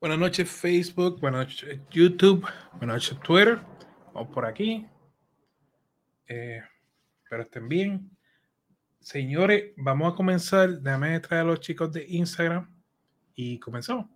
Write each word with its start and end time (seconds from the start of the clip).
Buenas 0.00 0.18
noches 0.18 0.50
Facebook, 0.50 1.20
buenas 1.20 1.46
noches 1.46 1.80
YouTube, 1.90 2.46
buenas 2.72 2.96
noches 2.96 3.20
Twitter. 3.20 3.60
Vamos 4.12 4.34
por 4.34 4.44
aquí. 4.44 4.86
Eh, 6.26 6.62
espero 7.22 7.42
estén 7.42 7.68
bien. 7.68 8.10
Señores, 9.00 9.72
vamos 9.76 10.12
a 10.12 10.16
comenzar. 10.16 10.80
Déjame 10.80 11.18
traer 11.20 11.42
a 11.42 11.46
los 11.46 11.60
chicos 11.60 11.92
de 11.92 12.04
Instagram 12.08 12.68
y 13.34 13.58
comenzamos. 13.58 14.06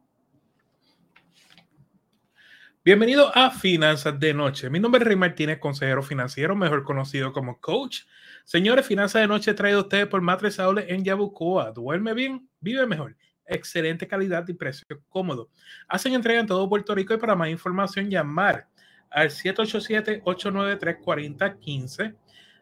Bienvenido 2.85 3.31
a 3.35 3.51
Finanzas 3.51 4.19
de 4.19 4.33
Noche. 4.33 4.71
Mi 4.71 4.81
nombre 4.81 5.01
es 5.01 5.07
Rey 5.07 5.17
Martínez, 5.17 5.59
consejero 5.59 6.03
financiero, 6.03 6.57
mejor 6.57 6.85
conocido 6.85 7.33
como 7.33 7.61
coach. 7.61 8.03
Señores, 8.45 8.87
Finanzas 8.87 9.23
de 9.23 9.29
Noche 9.29 9.53
traído 9.55 9.81
a 9.81 9.83
ustedes 9.83 10.07
por 10.07 10.23
Matres 10.23 10.59
Aule 10.59 10.87
en 10.89 11.05
Yabucoa. 11.05 11.73
Duerme 11.73 12.15
bien, 12.15 12.49
vive 12.61 12.87
mejor. 12.87 13.17
Excelente 13.49 14.07
calidad 14.07 14.47
y 14.47 14.53
precio 14.53 14.87
cómodo. 15.09 15.51
Hacen 15.89 16.15
entrega 16.15 16.39
en 16.41 16.47
todo 16.47 16.69
Puerto 16.69 16.95
Rico 16.95 17.15
y 17.15 17.19
para 17.19 17.35
más 17.35 17.49
información 17.49 18.11
llamar 18.11 18.69
al 19.11 19.31
787-893-4015. 19.31 22.15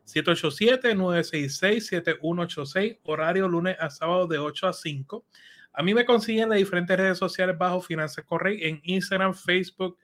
787-966-7186, 0.06 3.00
horario 3.02 3.48
lunes 3.48 3.76
a 3.80 3.90
sábado 3.90 4.28
de 4.28 4.38
8 4.38 4.68
a 4.68 4.72
5. 4.72 5.26
A 5.72 5.82
mí 5.82 5.92
me 5.92 6.06
consiguen 6.06 6.44
en 6.44 6.50
las 6.50 6.58
diferentes 6.58 6.96
redes 6.96 7.18
sociales 7.18 7.58
bajo 7.58 7.80
Finanzas 7.80 8.24
Correy 8.24 8.60
en 8.62 8.80
Instagram, 8.84 9.34
Facebook, 9.34 9.98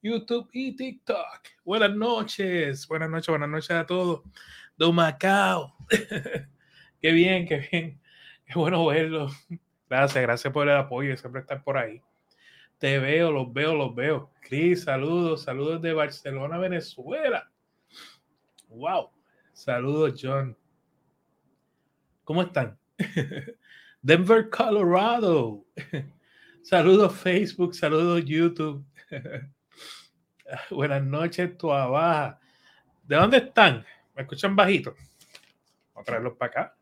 YouTube 0.00 0.48
y 0.52 0.76
TikTok. 0.76 1.40
Buenas 1.64 1.92
noches, 1.94 2.86
buenas 2.86 3.10
noches, 3.10 3.26
buenas 3.28 3.48
noches 3.48 3.72
a 3.72 3.84
todos. 3.84 4.22
De 4.76 4.92
Macao. 4.92 5.74
qué 7.02 7.12
bien, 7.12 7.46
qué 7.46 7.68
bien. 7.70 8.00
Qué 8.46 8.54
bueno 8.54 8.86
verlo. 8.86 9.28
Gracias, 9.88 10.22
gracias 10.22 10.52
por 10.52 10.68
el 10.68 10.76
apoyo 10.76 11.12
y 11.12 11.16
siempre 11.16 11.40
estar 11.40 11.62
por 11.62 11.78
ahí. 11.78 12.02
Te 12.78 12.98
veo, 12.98 13.32
los 13.32 13.52
veo, 13.52 13.74
los 13.74 13.94
veo. 13.94 14.30
Cris, 14.40 14.84
saludos, 14.84 15.42
saludos 15.42 15.82
de 15.82 15.92
Barcelona, 15.92 16.58
Venezuela. 16.58 17.50
Wow. 18.68 19.10
Saludos, 19.52 20.20
John. 20.22 20.56
¿Cómo 22.22 22.42
están? 22.42 22.78
Denver, 24.02 24.48
Colorado. 24.50 25.64
Saludos, 26.62 27.16
Facebook. 27.16 27.74
Saludos, 27.74 28.24
YouTube. 28.24 28.84
Buenas 30.70 31.02
noches, 31.02 31.56
tu 31.56 31.72
abaja. 31.72 32.38
¿De 33.02 33.16
dónde 33.16 33.38
están? 33.38 33.84
¿Me 34.14 34.22
escuchan 34.22 34.54
bajito? 34.54 34.94
Vamos 35.94 36.02
a 36.02 36.04
traerlos 36.04 36.36
para 36.36 36.50
acá. 36.50 36.76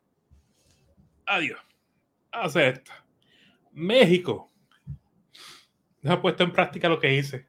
Adiós. 1.25 1.66
Hace 2.31 2.69
esto. 2.69 2.91
México. 3.71 4.51
No 6.01 6.13
ha 6.13 6.21
puesto 6.21 6.43
en 6.43 6.51
práctica 6.51 6.89
lo 6.89 6.99
que 6.99 7.13
hice. 7.13 7.47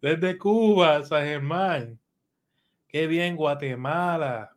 Desde 0.00 0.38
Cuba, 0.38 1.02
San 1.04 1.24
Germán. 1.24 1.98
Qué 2.88 3.06
bien, 3.06 3.36
Guatemala, 3.36 4.52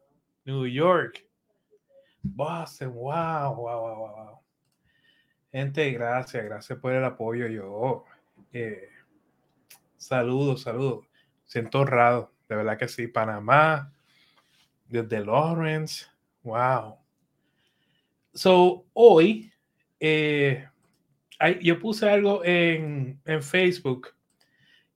New 0.46 0.66
York, 0.66 1.24
Boston, 2.24 2.94
wow, 2.94 3.56
wow, 3.56 3.80
wow, 3.80 3.98
wow. 3.98 4.40
Gente, 5.52 5.92
gracias, 5.92 6.44
gracias 6.44 6.80
por 6.80 6.94
el 6.94 7.04
apoyo. 7.04 7.48
Yo, 7.48 8.06
eh, 8.52 8.90
saludos, 9.98 10.62
saludos. 10.64 11.06
Siento 11.46 11.82
honrado, 11.82 12.34
de 12.50 12.56
verdad 12.56 12.78
que 12.78 12.88
sí. 12.88 13.08
Panamá, 13.08 13.94
desde 14.88 15.24
Lawrence, 15.24 16.08
wow. 16.42 16.98
So, 18.34 18.86
hoy, 18.94 19.52
eh, 20.00 20.68
yo 21.62 21.80
puse 21.80 22.10
algo 22.10 22.44
en, 22.44 23.20
en 23.26 23.44
Facebook 23.44 24.10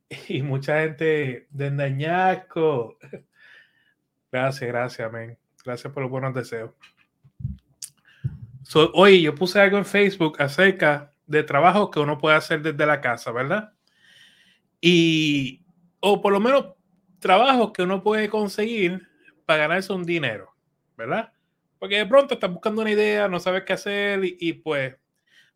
y 0.28 0.42
mucha 0.42 0.82
gente 0.82 1.48
de 1.50 1.72
Nañasco 1.72 2.98
Gracias, 4.32 4.68
gracias, 4.68 5.08
amén. 5.08 5.38
Gracias 5.64 5.92
por 5.94 6.04
los 6.04 6.12
buenos 6.12 6.34
deseos. 6.34 6.72
So, 8.64 8.92
oye, 8.94 9.22
yo 9.22 9.34
puse 9.34 9.60
algo 9.60 9.78
en 9.78 9.86
Facebook 9.86 10.42
acerca 10.42 11.14
de 11.26 11.44
trabajo 11.44 11.90
que 11.90 12.00
uno 12.00 12.18
puede 12.18 12.36
hacer 12.36 12.62
desde 12.62 12.86
la 12.86 13.00
casa, 13.00 13.32
¿verdad? 13.32 13.74
Y, 14.82 15.66
o 16.02 16.22
por 16.22 16.34
lo 16.34 16.40
menos 16.40 16.74
trabajos 17.20 17.72
que 17.72 17.84
uno 17.84 18.04
puede 18.04 18.30
conseguir 18.30 19.08
para 19.46 19.68
ganarse 19.68 19.94
un 19.94 20.04
dinero, 20.04 20.54
¿verdad? 20.98 21.32
Porque 21.80 21.98
de 21.98 22.06
pronto 22.06 22.34
estás 22.34 22.52
buscando 22.52 22.82
una 22.82 22.92
idea, 22.92 23.28
no 23.28 23.40
sabes 23.40 23.64
qué 23.64 23.74
hacer 23.74 24.22
y, 24.24 24.54
pues, 24.54 24.96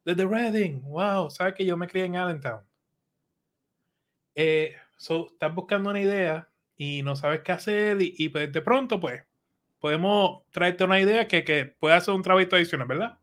desde 0.06 0.26
Reading, 0.26 0.82
wow, 0.82 1.30
sabes 1.30 1.54
que 1.54 1.66
yo 1.66 1.78
me 1.78 1.88
crié 1.88 2.06
en 2.06 2.16
Allentown. 2.16 2.62
Eh, 4.36 4.76
so, 4.98 5.28
estás 5.28 5.54
buscando 5.54 5.90
una 5.90 6.02
idea 6.02 6.50
y 6.78 7.04
no 7.04 7.16
sabes 7.16 7.42
qué 7.42 7.52
hacer 7.52 7.98
y, 8.02 8.30
pues 8.30 8.52
de 8.52 8.62
pronto 8.62 9.00
pues 9.00 9.24
podemos 9.80 10.44
traerte 10.52 10.84
una 10.84 11.00
idea 11.00 11.28
que, 11.28 11.44
que 11.44 11.66
puede 11.66 11.96
hacer 11.96 12.14
un 12.14 12.24
trabajo 12.24 12.56
adicional, 12.56 12.88
¿verdad? 12.88 13.20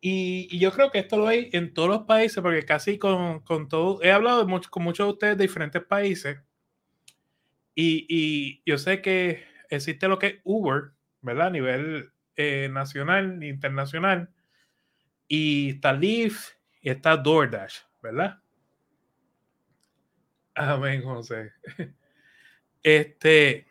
Y, 0.00 0.56
yo 0.58 0.70
creo 0.72 0.90
que 0.90 1.00
esto 1.00 1.16
lo 1.16 1.26
hay 1.26 1.50
en 1.52 1.74
todos 1.74 1.88
los 1.88 2.02
países 2.04 2.40
porque 2.42 2.64
casi 2.64 2.98
con, 2.98 3.40
con 3.40 3.68
todo, 3.68 4.00
he 4.02 4.12
hablado 4.12 4.46
con 4.70 4.82
muchos 4.84 5.06
de 5.06 5.12
ustedes 5.12 5.38
de 5.38 5.42
diferentes 5.44 5.82
países 5.84 6.38
y, 7.74 8.06
y, 8.08 8.62
yo 8.64 8.78
sé 8.78 9.02
que 9.02 9.42
existe 9.68 10.06
lo 10.06 10.18
que 10.18 10.26
es 10.26 10.34
Uber, 10.44 10.92
¿verdad? 11.26 11.48
A 11.48 11.50
nivel 11.50 12.12
eh, 12.36 12.68
nacional, 12.70 13.42
internacional 13.42 14.30
y 15.26 15.70
está 15.70 15.92
Lyft 15.92 16.52
y 16.80 16.88
está 16.88 17.16
DoorDash, 17.16 17.80
¿verdad? 18.00 18.38
Amén, 20.54 21.02
José. 21.02 21.52
Este, 22.88 23.66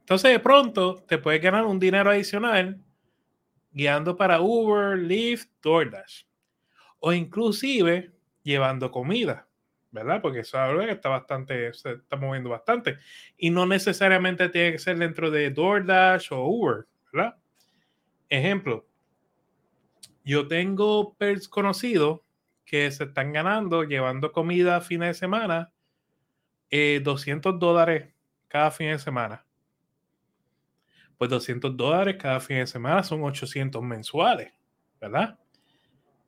entonces 0.00 0.32
de 0.32 0.38
pronto 0.38 1.02
te 1.08 1.16
puedes 1.16 1.40
ganar 1.40 1.64
un 1.64 1.78
dinero 1.78 2.10
adicional 2.10 2.78
guiando 3.70 4.14
para 4.14 4.42
Uber, 4.42 4.98
Lyft, 4.98 5.48
DoorDash. 5.62 6.24
O 6.98 7.10
inclusive 7.10 8.10
llevando 8.42 8.90
comida, 8.90 9.48
¿verdad? 9.90 10.20
Porque 10.20 10.40
eso 10.40 10.58
ahora 10.58 10.84
que 10.84 10.92
está 10.92 11.08
bastante, 11.08 11.72
se 11.72 11.92
está 11.92 12.16
moviendo 12.16 12.50
bastante. 12.50 12.98
Y 13.38 13.48
no 13.48 13.64
necesariamente 13.64 14.50
tiene 14.50 14.72
que 14.72 14.78
ser 14.78 14.98
dentro 14.98 15.30
de 15.30 15.48
DoorDash 15.48 16.32
o 16.32 16.44
Uber, 16.46 16.86
¿verdad? 17.12 17.36
Ejemplo, 18.28 18.86
yo 20.24 20.46
tengo 20.46 21.16
conocidos 21.48 22.20
que 22.64 22.90
se 22.90 23.04
están 23.04 23.32
ganando 23.32 23.82
llevando 23.82 24.30
comida 24.30 24.76
a 24.76 24.80
fines 24.80 25.08
de 25.08 25.14
semana 25.14 25.72
200 26.70 27.54
eh, 27.54 27.58
dólares 27.58 28.14
cada 28.46 28.70
fin 28.70 28.90
de 28.90 28.98
semana. 28.98 29.44
Pues 31.18 31.30
200 31.30 31.76
dólares 31.76 32.16
cada 32.18 32.40
fin 32.40 32.58
de 32.58 32.66
semana 32.66 33.02
son 33.02 33.24
800 33.24 33.82
mensuales, 33.82 34.52
¿verdad? 35.00 35.38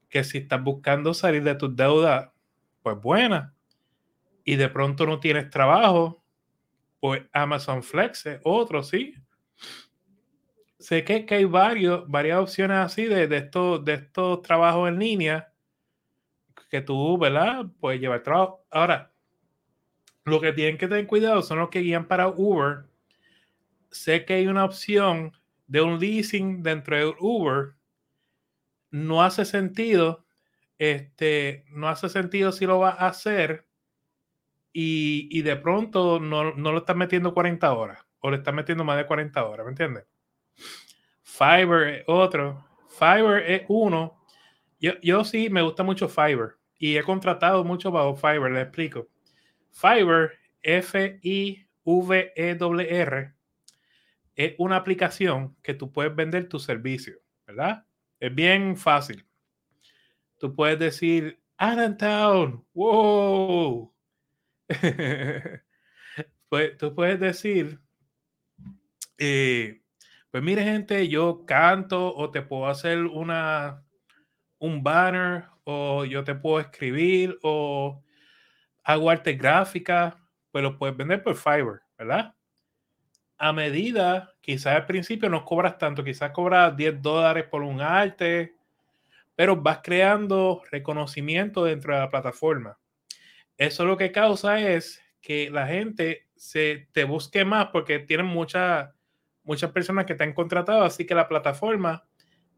Que 0.09 0.25
si 0.25 0.39
estás 0.39 0.63
buscando 0.63 1.15
salir 1.15 1.45
de 1.45 1.55
tus 1.55 1.75
deudas, 1.75 2.31
pues 2.83 3.01
buena. 3.01 3.55
Y 4.45 4.57
de 4.57 4.69
pronto 4.69 5.07
no 5.07 5.21
tienes 5.21 5.49
trabajo, 5.49 6.23
pues 6.99 7.23
Amazon 7.33 7.83
Flex 7.83 8.27
es 8.27 8.41
otro, 8.43 8.83
sí. 8.83 9.15
Sé 10.83 11.05
que, 11.05 11.25
que 11.25 11.37
hay 11.37 11.45
varios, 11.45 12.09
varias 12.09 12.41
opciones 12.41 12.79
así 12.79 13.05
de, 13.05 13.29
de, 13.29 13.37
estos, 13.37 13.85
de 13.85 13.95
estos 13.95 14.43
trabajos 14.43 14.89
en 14.89 14.99
línea 14.99 15.53
que 16.69 16.81
tú, 16.81 17.17
¿verdad? 17.19 17.67
Puedes 17.79 18.01
llevar 18.01 18.25
trabajo. 18.25 18.67
Ahora, 18.69 19.13
lo 20.25 20.41
que 20.41 20.53
tienen 20.53 20.79
que 20.79 20.89
tener 20.89 21.07
cuidado 21.07 21.41
son 21.43 21.61
los 21.61 21.69
que 21.69 21.81
guían 21.81 22.09
para 22.09 22.29
Uber. 22.29 22.87
Sé 23.93 24.25
que 24.25 24.35
hay 24.35 24.49
una 24.49 24.65
opción 24.65 25.33
de 25.69 25.83
un 25.83 26.01
leasing 26.01 26.65
dentro 26.65 26.97
de 26.97 27.15
Uber. 27.21 27.75
No 28.91 29.23
hace 29.23 29.45
sentido. 29.45 30.25
Este, 30.79 31.65
no 31.69 31.89
hace 31.89 32.09
sentido 32.09 32.51
si 32.51 32.67
lo 32.67 32.81
va 32.81 32.91
a 32.91 33.07
hacer 33.07 33.69
y, 34.73 35.43
de 35.43 35.57
pronto 35.57 36.19
no, 36.19 36.55
no, 36.55 36.73
lo 36.73 36.79
estás 36.79 36.97
metiendo 36.97 37.35
40 37.35 37.73
horas 37.73 38.05
o 38.19 38.31
le 38.31 38.39
estás 38.39 38.55
metiendo 38.55 38.83
más 38.83 38.97
de 38.97 39.07
40 39.07 39.45
horas, 39.45 39.65
¿me 39.65 39.71
entiendes? 39.71 40.05
Fiverr 41.23 41.89
es 41.89 42.05
otro. 42.07 42.67
Fiverr 42.89 43.43
es 43.51 43.63
uno. 43.69 44.23
Yo, 44.81 44.93
yo 45.01 45.25
sí 45.25 45.49
me 45.49 45.63
gusta 45.63 45.83
mucho 45.83 46.09
Fiverr 46.09 46.59
y 46.79 46.97
he 46.97 47.03
contratado 47.03 47.65
mucho 47.65 47.91
bajo 47.91 48.17
Fiverr, 48.17 48.53
le 48.53 48.63
explico. 48.63 49.09
Fiverr, 49.71 50.33
F-I-V-E-R, 50.63 51.65
es 54.35 54.55
una 54.59 54.77
aplicación 54.77 55.57
que 55.63 55.75
tú 55.75 55.93
puedes 55.93 56.15
vender 56.15 56.49
tu 56.49 56.59
servicio, 56.59 57.15
¿verdad? 57.47 57.85
Es 58.19 58.35
bien 58.35 58.77
fácil. 58.77 59.27
Tú 60.39 60.55
puedes 60.55 60.79
decir, 60.79 61.41
Allentown, 61.57 62.65
wow. 62.75 63.93
pues 66.49 66.77
tú 66.79 66.95
puedes 66.95 67.21
decir, 67.21 67.81
eh, 69.19 69.82
pues 70.33 70.43
mire 70.43 70.65
gente, 70.65 71.09
yo 71.09 71.45
canto 71.45 72.17
o 72.17 72.31
te 72.31 72.41
puedo 72.41 72.67
hacer 72.67 73.05
una, 73.05 73.85
un 74.59 74.83
banner 74.83 75.45
o 75.65 76.07
yo 76.07 76.25
te 76.25 76.35
puedo 76.35 76.59
escribir 76.59 77.39
o 77.43 78.03
hago 78.83 79.11
arte 79.11 79.35
gráfica, 79.35 80.17
pues 80.51 80.65
lo 80.65 80.79
puedes 80.79 80.97
vender 80.97 81.23
por 81.23 81.37
Fiverr, 81.37 81.83
¿verdad? 81.99 82.35
A 83.37 83.53
medida, 83.53 84.33
quizás 84.41 84.75
al 84.75 84.87
principio 84.87 85.29
no 85.29 85.45
cobras 85.45 85.77
tanto, 85.77 86.03
quizás 86.03 86.31
cobras 86.31 86.75
10 86.79 87.03
dólares 87.03 87.45
por 87.51 87.63
un 87.63 87.83
arte, 87.83 88.55
pero 89.37 89.55
vas 89.55 89.81
creando 89.83 90.63
reconocimiento 90.71 91.65
dentro 91.65 91.93
de 91.93 92.01
la 92.01 92.11
plataforma. 92.11 92.79
Eso 93.59 93.85
lo 93.85 93.99
que 93.99 94.13
causa 94.13 94.61
es 94.61 95.03
que 95.21 95.51
la 95.51 95.67
gente 95.67 96.27
se 96.37 96.89
te 96.93 97.05
busque 97.05 97.45
más 97.45 97.67
porque 97.67 97.99
tienen 97.99 98.27
muchas 98.27 98.89
muchas 99.45 99.73
personas 99.73 100.07
que 100.07 100.15
te 100.15 100.25
han 100.25 100.33
contratado, 100.33 100.85
así 100.85 101.07
que 101.07 101.15
la 101.15 101.29
plataforma 101.29 102.05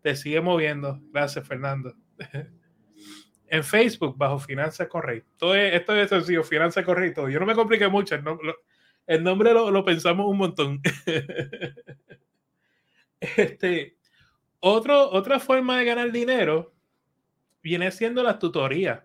te 0.03 0.17
sigue 0.17 0.41
moviendo. 0.41 1.01
Gracias, 1.11 1.47
Fernando. 1.47 1.95
en 3.49 3.65
Facebook, 3.65 4.17
bajo 4.17 4.39
Finanzas 4.39 4.89
Correcto. 4.89 5.55
Esto 5.55 5.97
es 5.97 6.09
sencillo, 6.09 6.45
Finanzas 6.45 6.85
Correcto. 6.85 7.29
Yo 7.29 7.41
no 7.41 7.47
me 7.47 7.55
compliqué 7.55 7.89
mucho, 7.89 8.17
el, 9.07 9.23
nombre 9.23 9.53
lo, 9.53 9.71
lo, 9.71 9.85
pensamos 9.85 10.27
un 10.27 10.39
montón. 10.39 10.81
este, 13.21 13.97
otro, 14.61 15.11
otra 15.11 15.39
forma 15.39 15.79
de 15.79 15.85
ganar 15.85 16.11
dinero 16.11 16.75
viene 17.63 17.91
siendo 17.91 18.23
las 18.23 18.39
tutorías. 18.39 19.03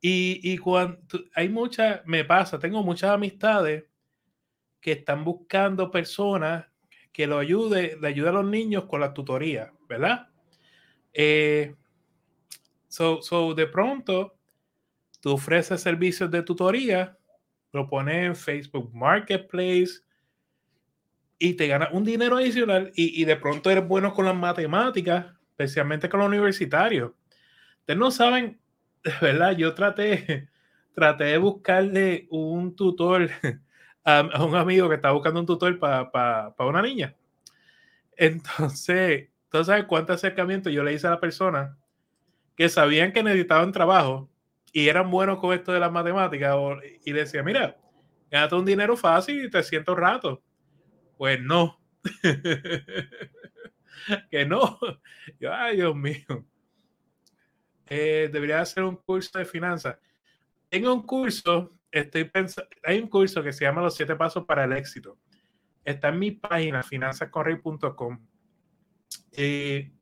Y, 0.00 0.40
y 0.42 0.58
cuando 0.58 0.98
hay 1.34 1.48
muchas, 1.48 2.02
me 2.04 2.24
pasa, 2.24 2.58
tengo 2.58 2.82
muchas 2.82 3.10
amistades 3.10 3.84
que 4.84 4.92
están 4.92 5.24
buscando 5.24 5.90
personas 5.90 6.66
que 7.10 7.26
lo 7.26 7.38
ayude, 7.38 7.96
le 7.98 8.06
ayude 8.06 8.28
a 8.28 8.32
los 8.32 8.44
niños 8.44 8.84
con 8.84 9.00
la 9.00 9.14
tutoría, 9.14 9.72
¿verdad? 9.88 10.28
Eh, 11.14 11.74
so, 12.86 13.22
so, 13.22 13.54
de 13.54 13.66
pronto, 13.66 14.36
tú 15.22 15.32
ofreces 15.32 15.80
servicios 15.80 16.30
de 16.30 16.42
tutoría, 16.42 17.16
lo 17.72 17.88
pones 17.88 18.26
en 18.26 18.36
Facebook 18.36 18.94
Marketplace 18.94 20.02
y 21.38 21.54
te 21.54 21.66
ganas 21.66 21.88
un 21.92 22.04
dinero 22.04 22.36
adicional 22.36 22.92
y, 22.94 23.22
y 23.22 23.24
de 23.24 23.36
pronto 23.36 23.70
eres 23.70 23.88
bueno 23.88 24.12
con 24.12 24.26
las 24.26 24.36
matemáticas, 24.36 25.34
especialmente 25.52 26.10
con 26.10 26.20
los 26.20 26.28
universitarios. 26.28 27.10
Ustedes 27.78 27.98
no 27.98 28.10
saben, 28.10 28.60
¿verdad? 29.22 29.56
Yo 29.56 29.72
traté, 29.72 30.50
traté 30.94 31.24
de 31.24 31.38
buscarle 31.38 32.26
un 32.28 32.76
tutor 32.76 33.30
a, 34.04 34.44
un 34.44 34.54
amigo 34.54 34.88
que 34.88 34.96
estaba 34.96 35.14
buscando 35.14 35.40
un 35.40 35.46
tutor 35.46 35.78
para 35.78 36.54
una 36.58 36.82
niña. 36.82 37.14
Entonces, 38.16 39.28
¿tú 39.50 39.64
sabes 39.64 39.84
cuánto 39.84 40.12
acercamiento 40.12 40.70
yo 40.70 40.82
le 40.82 40.92
hice 40.92 41.06
a 41.06 41.10
la 41.10 41.20
persona 41.20 41.76
que 42.56 42.68
sabían 42.68 43.12
que 43.12 43.22
necesitaban 43.22 43.72
trabajo 43.72 44.30
y 44.72 44.88
eran 44.88 45.10
buenos 45.10 45.38
con 45.38 45.54
esto 45.54 45.72
de 45.72 45.80
las 45.80 45.92
matemáticas? 45.92 46.56
y 47.04 47.12
decía, 47.12 47.42
mira, 47.42 47.76
gánate 48.30 48.54
un 48.54 48.64
dinero 48.64 48.96
fácil 48.96 49.44
y 49.44 49.50
te 49.50 49.62
siento 49.62 49.94
rato. 49.94 50.42
Pues 51.16 51.40
no. 51.40 51.80
que 54.30 54.44
no. 54.44 54.78
Yo, 55.40 55.52
ay, 55.52 55.76
Dios 55.76 55.96
mío. 55.96 56.44
Eh, 57.86 58.28
debería 58.32 58.60
hacer 58.60 58.82
un 58.82 58.96
curso 58.96 59.38
de 59.38 59.44
finanzas. 59.44 59.96
Tengo 60.68 60.92
un 60.92 61.02
curso 61.02 61.72
estoy 61.94 62.24
pensando, 62.24 62.68
hay 62.82 62.98
un 62.98 63.08
curso 63.08 63.42
que 63.42 63.52
se 63.52 63.64
llama 63.64 63.82
Los 63.82 63.94
siete 63.94 64.16
pasos 64.16 64.44
para 64.44 64.64
el 64.64 64.72
éxito. 64.72 65.18
Está 65.84 66.08
en 66.08 66.18
mi 66.18 66.32
página, 66.32 66.82
finanzascorrey.com. 66.82 68.26
Eh, 69.32 69.92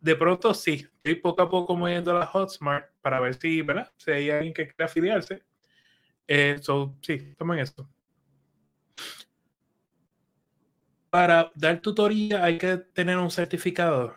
de 0.00 0.16
pronto 0.16 0.54
sí, 0.54 0.86
estoy 0.96 1.16
poco 1.16 1.42
a 1.42 1.48
poco 1.50 1.76
moviendo 1.76 2.12
la 2.16 2.30
Hotsmart 2.30 2.90
para 3.00 3.20
ver 3.20 3.34
si, 3.34 3.62
¿verdad? 3.62 3.90
Si 3.96 4.10
hay 4.10 4.30
alguien 4.30 4.54
que 4.54 4.68
quiera 4.68 4.84
afiliarse. 4.84 5.42
Eh, 6.28 6.58
so, 6.60 6.96
sí, 7.00 7.34
tomen 7.36 7.58
esto. 7.58 7.88
Para 11.10 11.50
dar 11.54 11.80
tutoría 11.80 12.44
hay 12.44 12.58
que 12.58 12.76
tener 12.76 13.16
un 13.18 13.30
certificado. 13.30 14.14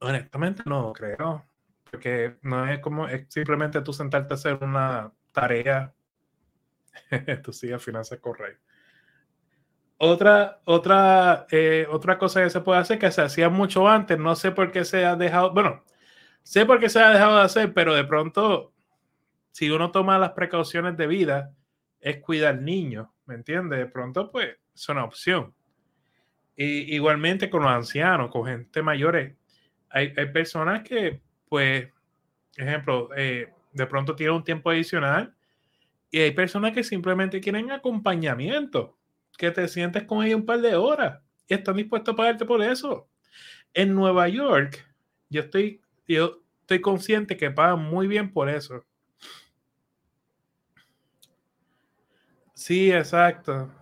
Honestamente 0.00 0.62
no 0.66 0.92
creo, 0.92 1.44
porque 1.90 2.36
no 2.42 2.68
es 2.68 2.80
como 2.80 3.08
es 3.08 3.26
simplemente 3.28 3.80
tú 3.80 3.92
sentarte 3.92 4.34
a 4.34 4.36
hacer 4.36 4.58
una 4.60 5.12
tarea 5.32 5.94
Tú 7.42 7.52
sigue 7.52 7.78
finanzas 7.78 8.18
correctas. 8.20 8.62
Otra, 9.96 10.60
otra, 10.64 11.46
eh, 11.50 11.86
otra 11.88 12.18
cosa 12.18 12.42
que 12.42 12.50
se 12.50 12.60
puede 12.60 12.80
hacer 12.80 12.98
que 12.98 13.10
se 13.12 13.22
hacía 13.22 13.48
mucho 13.48 13.88
antes, 13.88 14.18
no 14.18 14.34
sé 14.34 14.50
por 14.50 14.72
qué 14.72 14.84
se 14.84 15.04
ha 15.04 15.14
dejado, 15.14 15.52
bueno, 15.54 15.84
sé 16.42 16.66
por 16.66 16.80
qué 16.80 16.88
se 16.88 17.00
ha 17.00 17.10
dejado 17.10 17.36
de 17.36 17.42
hacer, 17.42 17.72
pero 17.72 17.94
de 17.94 18.04
pronto, 18.04 18.72
si 19.52 19.70
uno 19.70 19.92
toma 19.92 20.18
las 20.18 20.32
precauciones 20.32 20.96
de 20.96 21.06
vida, 21.06 21.54
es 22.00 22.18
cuidar 22.18 22.60
niños, 22.60 23.08
¿me 23.24 23.34
entiendes? 23.36 23.78
De 23.78 23.86
pronto, 23.86 24.30
pues, 24.30 24.56
es 24.74 24.88
una 24.88 25.04
opción. 25.04 25.54
Y, 26.56 26.94
igualmente 26.94 27.48
con 27.48 27.62
los 27.62 27.72
ancianos, 27.72 28.30
con 28.30 28.46
gente 28.46 28.82
mayores, 28.82 29.36
hay, 29.88 30.12
hay 30.16 30.26
personas 30.26 30.82
que, 30.82 31.22
pues, 31.48 31.88
ejemplo, 32.56 33.10
eh, 33.16 33.52
de 33.72 33.86
pronto 33.86 34.14
tienen 34.16 34.36
un 34.36 34.44
tiempo 34.44 34.70
adicional 34.70 35.34
y 36.14 36.20
hay 36.20 36.30
personas 36.30 36.70
que 36.70 36.84
simplemente 36.84 37.40
quieren 37.40 37.72
acompañamiento, 37.72 38.96
que 39.36 39.50
te 39.50 39.66
sientes 39.66 40.04
con 40.04 40.24
ellos 40.24 40.38
un 40.38 40.46
par 40.46 40.60
de 40.60 40.76
horas 40.76 41.20
y 41.48 41.54
están 41.54 41.74
dispuestos 41.74 42.12
a 42.12 42.16
pagarte 42.16 42.44
por 42.44 42.62
eso. 42.62 43.08
En 43.72 43.96
Nueva 43.96 44.28
York, 44.28 44.88
yo 45.28 45.40
estoy, 45.40 45.82
yo 46.06 46.40
estoy 46.60 46.80
consciente 46.80 47.36
que 47.36 47.50
pagan 47.50 47.82
muy 47.82 48.06
bien 48.06 48.32
por 48.32 48.48
eso. 48.48 48.84
Sí, 52.54 52.92
exacto. 52.92 53.72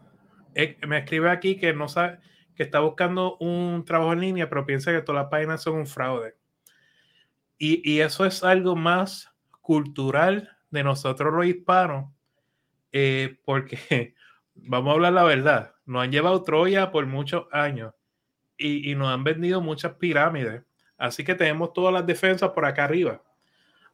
Eh, 0.54 0.78
me 0.86 1.00
escribe 1.00 1.28
aquí 1.28 1.58
que 1.58 1.74
no 1.74 1.86
sabe, 1.86 2.18
que 2.54 2.62
está 2.62 2.80
buscando 2.80 3.36
un 3.40 3.84
trabajo 3.84 4.14
en 4.14 4.20
línea, 4.20 4.48
pero 4.48 4.64
piensa 4.64 4.90
que 4.90 5.02
todas 5.02 5.24
las 5.24 5.30
páginas 5.30 5.62
son 5.62 5.74
un 5.74 5.86
fraude. 5.86 6.34
Y, 7.58 7.82
y 7.86 8.00
eso 8.00 8.24
es 8.24 8.42
algo 8.42 8.74
más 8.74 9.30
cultural 9.60 10.48
de 10.70 10.82
nosotros 10.82 11.30
los 11.34 11.44
hispanos 11.44 12.06
eh, 12.92 13.38
porque 13.44 14.14
vamos 14.54 14.90
a 14.90 14.94
hablar 14.94 15.12
la 15.14 15.24
verdad, 15.24 15.74
nos 15.86 16.04
han 16.04 16.12
llevado 16.12 16.42
Troya 16.42 16.90
por 16.90 17.06
muchos 17.06 17.46
años 17.52 17.94
y, 18.56 18.94
nos 18.94 19.08
han 19.08 19.24
vendido 19.24 19.60
muchas 19.60 19.94
pirámides. 19.94 20.62
Así 20.96 21.24
que 21.24 21.34
tenemos 21.34 21.72
todas 21.72 21.92
las 21.92 22.06
defensas 22.06 22.50
por 22.50 22.64
acá 22.64 22.84
arriba. 22.84 23.20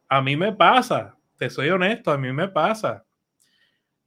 A 0.07 0.21
mí 0.21 0.35
me 0.37 0.53
pasa, 0.53 1.17
te 1.37 1.49
soy 1.49 1.69
honesto, 1.69 2.11
a 2.11 2.17
mí 2.17 2.31
me 2.31 2.47
pasa. 2.49 3.03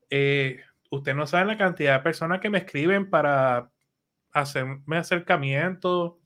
Eh, 0.09 0.61
usted 0.91 1.15
no 1.15 1.27
sabe 1.27 1.47
la 1.47 1.59
cantidad 1.59 1.97
de 1.97 2.03
personas 2.05 2.41
que 2.41 2.51
me 2.51 2.59
escriben 2.59 3.11
para 3.11 3.71
hacerme 4.31 4.99
acercamiento, 4.99 6.21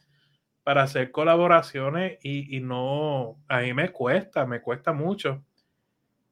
para 0.65 0.83
hacer 0.83 1.13
colaboraciones 1.13 2.19
y, 2.23 2.57
y, 2.57 2.61
no, 2.61 3.43
a 3.49 3.61
mí 3.61 3.73
me 3.73 3.91
cuesta, 3.91 4.45
me 4.45 4.61
cuesta 4.61 4.93
mucho 4.93 5.43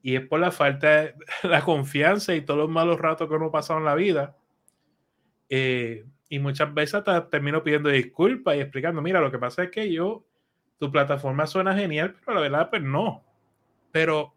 y 0.04 0.16
es 0.16 0.28
por 0.28 0.38
la 0.38 0.50
falta 0.50 0.86
de 0.88 1.14
la 1.44 1.62
confianza 1.62 2.34
y 2.34 2.42
todos 2.42 2.60
los 2.60 2.68
malos 2.68 3.00
ratos 3.00 3.26
que 3.26 3.34
uno 3.34 3.46
ha 3.46 3.52
pasado 3.52 3.78
en 3.78 3.86
la 3.86 3.94
vida. 3.94 4.36
Eh, 5.48 6.04
y 6.28 6.38
muchas 6.38 6.74
veces 6.74 6.96
hasta 6.96 7.30
termino 7.30 7.62
pidiendo 7.62 7.88
disculpas 7.88 8.54
y 8.54 8.60
explicando, 8.60 9.00
mira, 9.00 9.22
lo 9.22 9.30
que 9.32 9.38
pasa 9.38 9.64
es 9.64 9.70
que 9.70 9.90
yo, 9.90 10.26
tu 10.78 10.92
plataforma 10.92 11.46
suena 11.46 11.74
genial, 11.74 12.16
pero 12.22 12.34
la 12.34 12.42
verdad, 12.42 12.68
pues 12.68 12.82
no. 12.82 13.24
Pero 13.92 14.34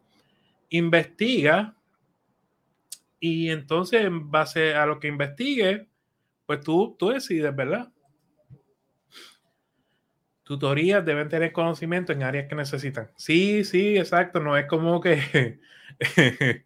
investiga 0.69 1.75
y 3.19 3.49
entonces 3.49 4.05
en 4.05 4.31
base 4.31 4.73
a 4.73 4.85
lo 4.85 5.01
que 5.01 5.09
investigue, 5.09 5.89
pues 6.45 6.61
tú, 6.61 6.95
tú 6.97 7.09
decides, 7.09 7.53
¿verdad? 7.53 7.91
Tutorías 10.47 11.05
deben 11.05 11.27
tener 11.27 11.51
conocimiento 11.51 12.13
en 12.13 12.23
áreas 12.23 12.47
que 12.47 12.55
necesitan. 12.55 13.11
Sí, 13.17 13.65
sí, 13.65 13.97
exacto. 13.97 14.39
No 14.39 14.55
es 14.55 14.65
como 14.65 15.01
que 15.01 15.59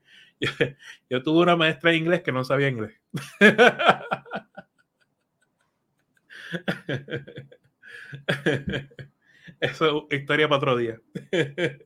yo, 1.09 1.23
tuve 1.23 1.41
una 1.41 1.55
maestra 1.55 1.89
de 1.89 1.97
inglés 1.97 2.21
que 2.21 2.31
no 2.31 2.43
sabía 2.43 2.69
inglés. 2.69 2.93
Eso 9.59 10.07
es 10.09 10.19
historia 10.19 10.47
para 10.47 10.57
otro 10.57 10.77
día. 10.77 10.99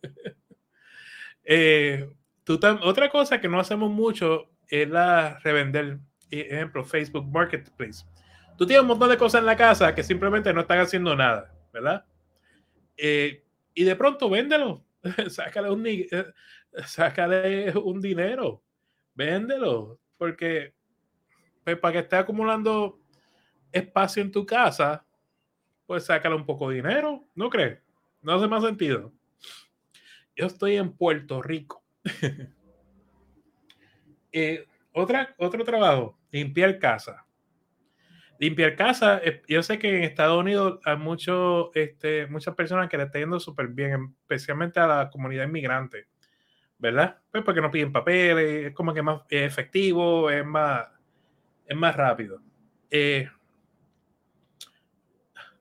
Eh, 1.48 2.10
otra 2.48 3.10
cosa 3.12 3.40
que 3.40 3.48
no 3.48 3.60
hacemos 3.60 3.92
mucho 3.92 4.50
es 4.68 4.90
la 4.90 5.38
revender, 5.44 6.00
ejemplo, 6.32 6.84
Facebook 6.84 7.32
Marketplace. 7.32 8.04
Tú 8.58 8.66
tienes 8.66 8.82
un 8.82 8.88
montón 8.88 9.10
de 9.10 9.18
cosas 9.18 9.42
en 9.42 9.46
la 9.46 9.56
casa 9.56 9.94
que 9.94 10.02
simplemente 10.02 10.52
no 10.54 10.62
están 10.62 10.80
haciendo 10.80 11.16
nada 11.16 11.55
¿verdad? 11.76 12.06
Eh, 12.96 13.44
y 13.74 13.84
de 13.84 13.96
pronto 13.98 14.30
véndelo, 14.30 14.86
sácale 15.30 15.70
un, 15.70 15.86
sácale 16.86 17.78
un 17.78 18.02
dinero, 18.02 18.64
véndelo, 19.14 20.00
porque 20.18 20.74
pues, 21.66 21.78
para 21.78 21.92
que 21.92 22.00
esté 22.00 22.16
acumulando 22.16 22.98
espacio 23.72 24.24
en 24.24 24.32
tu 24.32 24.46
casa, 24.46 25.06
pues 25.86 26.06
sácale 26.06 26.36
un 26.36 26.46
poco 26.46 26.70
de 26.70 26.78
dinero, 26.78 27.28
¿no 27.36 27.50
crees? 27.50 27.80
no 28.22 28.34
hace 28.34 28.48
más 28.48 28.64
sentido. 28.64 29.14
Yo 30.36 30.48
estoy 30.48 30.78
en 30.78 30.94
Puerto 30.94 31.42
Rico. 31.42 31.84
Eh, 34.38 34.68
otro 34.92 35.64
trabajo, 35.64 36.20
limpiar 36.30 36.78
casa. 36.78 37.25
Limpiar 38.38 38.76
casa, 38.76 39.22
eh, 39.24 39.42
yo 39.48 39.64
sé 39.64 39.80
que 39.80 39.98
en 39.98 40.04
Estados 40.04 40.38
Unidos 40.38 40.80
hay 40.84 40.98
mucho, 40.98 41.74
este, 41.74 42.28
muchas 42.28 42.54
personas 42.54 42.90
que 42.90 42.98
le 42.98 43.04
están 43.04 43.22
yendo 43.22 43.40
súper 43.40 43.70
bien, 43.70 44.16
especialmente 44.22 44.80
a 44.80 44.88
la 44.88 45.10
comunidad 45.10 45.46
inmigrante, 45.46 46.08
¿verdad? 46.78 47.22
Pues 47.32 47.44
porque 47.44 47.62
no 47.62 47.72
piden 47.72 47.94
papeles, 47.94 48.68
es 48.68 48.74
como 48.74 48.94
que 48.94 49.02
más 49.02 49.22
efectivo, 49.30 50.30
es 50.30 50.46
más, 50.46 50.86
es 51.66 51.78
más 51.78 51.96
rápido. 51.96 52.42
Eh, 52.90 53.30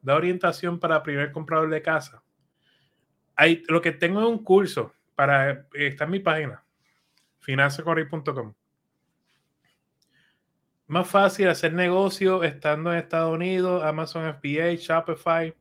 da 0.02 0.16
orientación 0.16 0.80
para 0.80 1.02
primer 1.02 1.32
comprador 1.32 1.70
de 1.70 1.80
casa. 1.80 2.22
Hay, 3.36 3.62
lo 3.68 3.80
que 3.80 3.92
tengo 3.92 4.20
es 4.20 4.26
un 4.26 4.42
curso 4.42 4.94
para, 5.14 5.66
está 5.72 6.04
en 6.04 6.10
mi 6.10 6.20
página, 6.20 6.64
financecorri.com. 7.40 8.54
Más 10.86 11.08
fácil 11.08 11.48
hacer 11.48 11.72
negocio 11.72 12.42
estando 12.42 12.92
en 12.92 12.98
Estados 12.98 13.32
Unidos, 13.34 13.82
Amazon 13.82 14.34
FBA, 14.34 14.74
Shopify. 14.76 15.54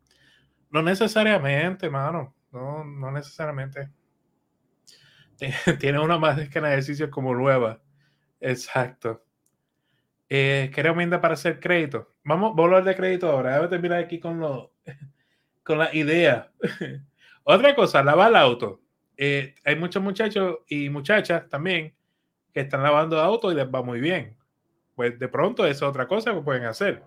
No 0.69 0.81
necesariamente, 0.81 1.89
mano. 1.89 2.35
No, 2.51 2.83
no 2.83 3.11
necesariamente. 3.11 3.89
Tiene 5.79 5.99
una 5.99 6.17
más 6.17 6.49
que 6.49 6.59
en 6.59 6.65
ejercicio 6.65 7.09
como 7.09 7.33
nueva. 7.33 7.81
Exacto. 8.39 9.23
Eh, 10.29 10.71
¿Qué 10.73 10.83
recomienda 10.83 11.21
para 11.21 11.35
hacer 11.35 11.59
crédito? 11.59 12.15
Vamos, 12.23 12.57
a 12.57 12.61
hablar 12.61 12.83
de 12.83 12.95
crédito 12.95 13.29
ahora. 13.29 13.51
Déjame 13.51 13.67
terminar 13.69 13.99
aquí 13.99 14.19
con, 14.19 14.39
lo, 14.39 14.73
con 15.63 15.77
la 15.77 15.93
idea. 15.95 16.51
Otra 17.43 17.75
cosa, 17.75 18.03
lavar 18.03 18.29
el 18.29 18.35
auto. 18.35 18.81
Eh, 19.15 19.55
hay 19.63 19.75
muchos 19.75 20.01
muchachos 20.01 20.59
y 20.67 20.89
muchachas 20.89 21.47
también 21.49 21.93
que 22.53 22.61
están 22.61 22.83
lavando 22.83 23.19
auto 23.19 23.51
y 23.51 23.55
les 23.55 23.67
va 23.67 23.81
muy 23.83 23.99
bien. 23.99 24.37
Pues 24.95 25.17
de 25.17 25.27
pronto 25.27 25.65
es 25.65 25.81
otra 25.81 26.07
cosa 26.07 26.33
que 26.33 26.41
pueden 26.41 26.65
hacer. 26.65 27.03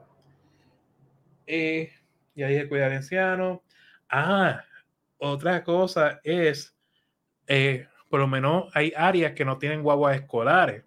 Eh, 1.47 1.93
y 2.35 2.43
ahí 2.43 2.57
el 2.57 2.69
cuidar 2.69 2.93
anciano. 2.93 3.62
Ah, 4.09 4.64
otra 5.19 5.62
cosa 5.64 6.21
es, 6.23 6.76
por 8.09 8.21
lo 8.21 8.26
menos 8.26 8.71
hay 8.75 8.93
áreas 8.97 9.33
que 9.33 9.45
no 9.45 9.59
tienen 9.59 9.83
guaguas 9.83 10.16
escolares 10.16 10.85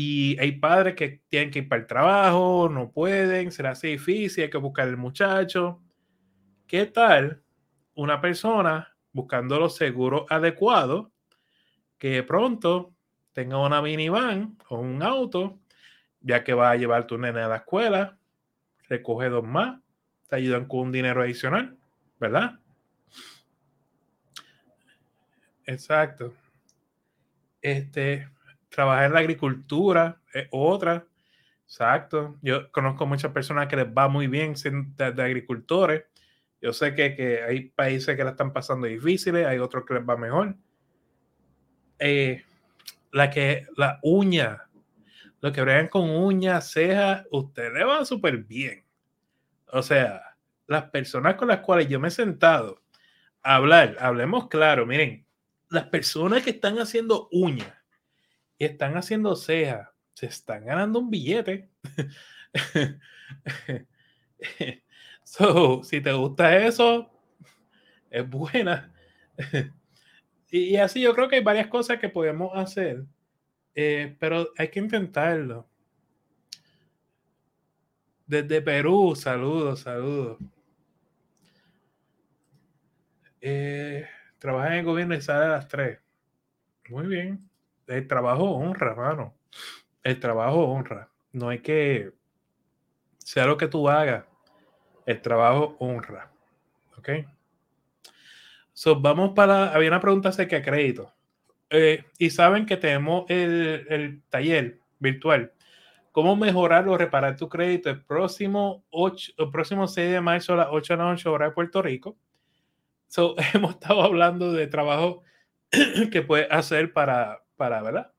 y 0.00 0.38
hay 0.38 0.52
padres 0.52 0.94
que 0.94 1.22
tienen 1.28 1.50
que 1.50 1.58
ir 1.58 1.68
para 1.68 1.80
el 1.80 1.88
trabajo, 1.88 2.68
no 2.70 2.92
pueden, 2.92 3.50
será 3.50 3.70
así 3.70 3.88
difícil, 3.88 4.44
hay 4.44 4.50
que 4.50 4.58
buscar 4.58 4.86
el 4.86 4.96
muchacho. 4.96 5.82
¿Qué 6.68 6.86
tal 6.86 7.42
una 7.94 8.20
persona 8.20 8.94
buscando 9.10 9.58
los 9.58 9.74
seguros 9.74 10.24
adecuados 10.28 11.08
que 11.98 12.10
de 12.10 12.22
pronto 12.22 12.94
tenga 13.32 13.58
una 13.58 13.82
minivan 13.82 14.56
o 14.68 14.78
un 14.78 15.02
auto, 15.02 15.58
ya 16.28 16.44
que 16.44 16.52
va 16.52 16.70
a 16.70 16.76
llevar 16.76 17.06
tu 17.06 17.16
nene 17.16 17.40
a 17.40 17.48
la 17.48 17.56
escuela, 17.56 18.18
recoge 18.86 19.30
dos 19.30 19.44
más, 19.44 19.80
te 20.28 20.36
ayudan 20.36 20.66
con 20.66 20.80
un 20.80 20.92
dinero 20.92 21.22
adicional, 21.22 21.78
¿verdad? 22.20 22.60
Exacto. 25.64 26.34
Este, 27.62 28.28
trabajar 28.68 29.06
en 29.06 29.14
la 29.14 29.20
agricultura 29.20 30.20
es 30.34 30.48
otra. 30.50 31.06
Exacto. 31.64 32.36
Yo 32.42 32.70
conozco 32.72 33.06
muchas 33.06 33.32
personas 33.32 33.66
que 33.66 33.76
les 33.76 33.86
va 33.86 34.08
muy 34.08 34.26
bien 34.26 34.52
de, 34.52 35.12
de 35.12 35.22
agricultores. 35.22 36.04
Yo 36.60 36.74
sé 36.74 36.94
que, 36.94 37.16
que, 37.16 37.42
hay 37.42 37.70
países 37.70 38.14
que 38.14 38.24
la 38.24 38.32
están 38.32 38.52
pasando 38.52 38.86
difíciles, 38.86 39.46
hay 39.46 39.58
otros 39.58 39.86
que 39.86 39.94
les 39.94 40.06
va 40.06 40.18
mejor. 40.18 40.56
Eh, 41.98 42.44
la 43.12 43.30
que 43.30 43.66
la 43.78 43.98
uña, 44.02 44.67
lo 45.40 45.52
que 45.52 45.62
bregan 45.62 45.88
con 45.88 46.10
uñas, 46.10 46.70
cejas, 46.72 47.26
ustedes 47.30 47.72
le 47.72 47.84
va 47.84 48.04
súper 48.04 48.38
bien. 48.38 48.84
O 49.68 49.82
sea, 49.82 50.36
las 50.66 50.90
personas 50.90 51.36
con 51.36 51.48
las 51.48 51.60
cuales 51.60 51.88
yo 51.88 52.00
me 52.00 52.08
he 52.08 52.10
sentado 52.10 52.82
a 53.42 53.56
hablar, 53.56 53.96
hablemos 54.00 54.48
claro, 54.48 54.86
miren, 54.86 55.26
las 55.70 55.86
personas 55.86 56.42
que 56.42 56.50
están 56.50 56.78
haciendo 56.78 57.28
uñas 57.30 57.72
y 58.58 58.64
están 58.64 58.96
haciendo 58.96 59.36
cejas, 59.36 59.88
se 60.14 60.26
están 60.26 60.64
ganando 60.64 60.98
un 60.98 61.10
billete. 61.10 61.70
so, 65.22 65.82
si 65.84 66.00
te 66.00 66.12
gusta 66.12 66.56
eso, 66.56 67.10
es 68.10 68.28
buena. 68.28 68.92
y, 70.50 70.76
así 70.76 71.00
yo 71.00 71.14
creo 71.14 71.28
que 71.28 71.36
hay 71.36 71.42
varias 71.42 71.68
cosas 71.68 72.00
que 72.00 72.08
podemos 72.08 72.50
hacer, 72.54 73.04
eh, 73.80 74.16
pero 74.18 74.50
hay 74.58 74.68
que 74.68 74.80
intentarlo. 74.80 75.64
Desde 78.26 78.60
Perú, 78.60 79.14
saludos, 79.14 79.80
saludos. 79.80 80.38
Eh, 83.40 84.04
trabaja 84.38 84.68
en 84.68 84.80
el 84.80 84.84
gobierno 84.84 85.14
y 85.14 85.20
sale 85.20 85.44
a 85.44 85.48
las 85.50 85.68
3. 85.68 86.00
Muy 86.88 87.06
bien 87.06 87.48
el 87.86 88.08
trabajo 88.08 88.50
honra, 88.50 88.90
hermano. 88.90 89.34
El 90.02 90.18
trabajo 90.18 90.64
honra. 90.64 91.08
No 91.32 91.48
hay 91.48 91.60
que, 91.60 92.12
sea 93.18 93.46
lo 93.46 93.56
que 93.56 93.68
tú 93.68 93.88
hagas, 93.88 94.24
el 95.06 95.22
trabajo 95.22 95.76
honra. 95.78 96.32
¿Ok? 96.96 97.10
So, 98.72 99.00
vamos 99.00 99.34
para, 99.34 99.72
había 99.72 99.88
una 99.88 100.00
pregunta 100.00 100.30
acerca 100.30 100.56
de 100.56 100.62
crédito. 100.62 101.12
Eh, 101.70 102.04
y 102.18 102.30
saben 102.30 102.66
que 102.66 102.76
tenemos 102.76 103.24
el, 103.28 104.22
taller 104.30 104.80
virtual. 104.98 105.52
¿Cómo 106.12 106.34
mejorar 106.36 106.88
o 106.88 106.96
reparar 106.96 107.36
tu 107.36 107.48
crédito? 107.48 107.90
El 107.90 108.02
próximo, 108.02 108.84
8, 108.90 109.32
el 109.38 109.50
próximo 109.50 109.86
6 109.86 110.12
de 110.12 110.20
marzo 110.20 110.54
a 110.54 110.56
las 110.56 110.68
8 110.70 110.94
de 110.94 110.96
la 110.98 111.04
noche, 111.10 111.28
hora 111.28 111.46
de 111.46 111.52
Puerto 111.52 111.82
Rico. 111.82 112.16
So, 113.08 113.36
hemos 113.54 113.72
estado 113.72 114.02
hablando 114.02 114.52
de 114.52 114.66
trabajo 114.66 115.22
que 116.12 116.22
puedes 116.22 116.50
hacer 116.50 116.92
para, 116.92 117.42
para, 117.56 117.82
¿verdad? 117.82 118.12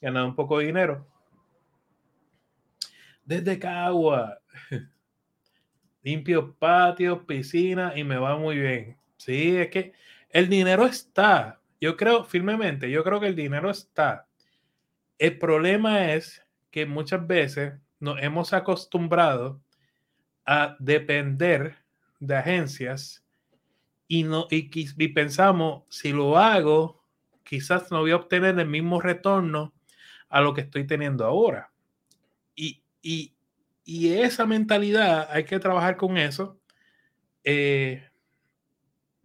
Ganar 0.00 0.24
un 0.24 0.34
poco 0.34 0.58
de 0.58 0.66
dinero. 0.66 1.06
Desde 3.24 3.58
Cagua, 3.58 4.40
limpio 6.02 6.54
patios, 6.54 7.20
piscina 7.26 7.92
y 7.94 8.04
me 8.04 8.16
va 8.16 8.36
muy 8.36 8.58
bien. 8.58 8.96
Sí, 9.16 9.56
es 9.56 9.68
que 9.68 9.92
el 10.30 10.48
dinero 10.48 10.86
está. 10.86 11.60
Yo 11.80 11.96
creo 11.96 12.24
firmemente, 12.24 12.90
yo 12.90 13.04
creo 13.04 13.20
que 13.20 13.28
el 13.28 13.36
dinero 13.36 13.70
está. 13.70 14.26
El 15.18 15.38
problema 15.38 16.12
es 16.12 16.44
que 16.70 16.86
muchas 16.86 17.26
veces 17.26 17.74
nos 18.00 18.20
hemos 18.22 18.52
acostumbrado 18.52 19.60
a 20.44 20.76
depender 20.78 21.76
de 22.20 22.36
agencias 22.36 23.24
y, 24.06 24.22
no, 24.24 24.46
y, 24.50 24.70
y 24.72 25.08
pensamos, 25.08 25.84
si 25.88 26.12
lo 26.12 26.38
hago, 26.38 27.04
quizás 27.44 27.90
no 27.90 28.00
voy 28.00 28.12
a 28.12 28.16
obtener 28.16 28.58
el 28.58 28.68
mismo 28.68 29.00
retorno 29.00 29.74
a 30.28 30.40
lo 30.40 30.54
que 30.54 30.62
estoy 30.62 30.86
teniendo 30.86 31.24
ahora. 31.24 31.70
Y, 32.54 32.82
y, 33.02 33.34
y 33.84 34.14
esa 34.14 34.46
mentalidad 34.46 35.28
hay 35.30 35.44
que 35.44 35.58
trabajar 35.58 35.96
con 35.96 36.18
eso. 36.18 36.60
Eh, 37.44 38.06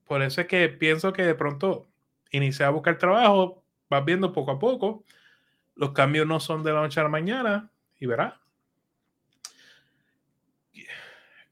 por 0.05 0.21
eso 0.21 0.41
es 0.41 0.47
que 0.47 0.69
pienso 0.69 1.11
que 1.13 1.23
de 1.23 1.35
pronto 1.35 1.89
iniciar 2.33 2.67
a 2.67 2.71
buscar 2.71 2.97
trabajo, 2.97 3.63
vas 3.89 4.03
viendo 4.03 4.33
poco 4.33 4.51
a 4.51 4.59
poco. 4.59 5.05
Los 5.75 5.91
cambios 5.91 6.27
no 6.27 6.39
son 6.39 6.63
de 6.63 6.73
la 6.73 6.81
noche 6.81 6.99
a 6.99 7.03
la 7.03 7.09
mañana 7.09 7.71
y 7.99 8.05
verás. 8.05 8.33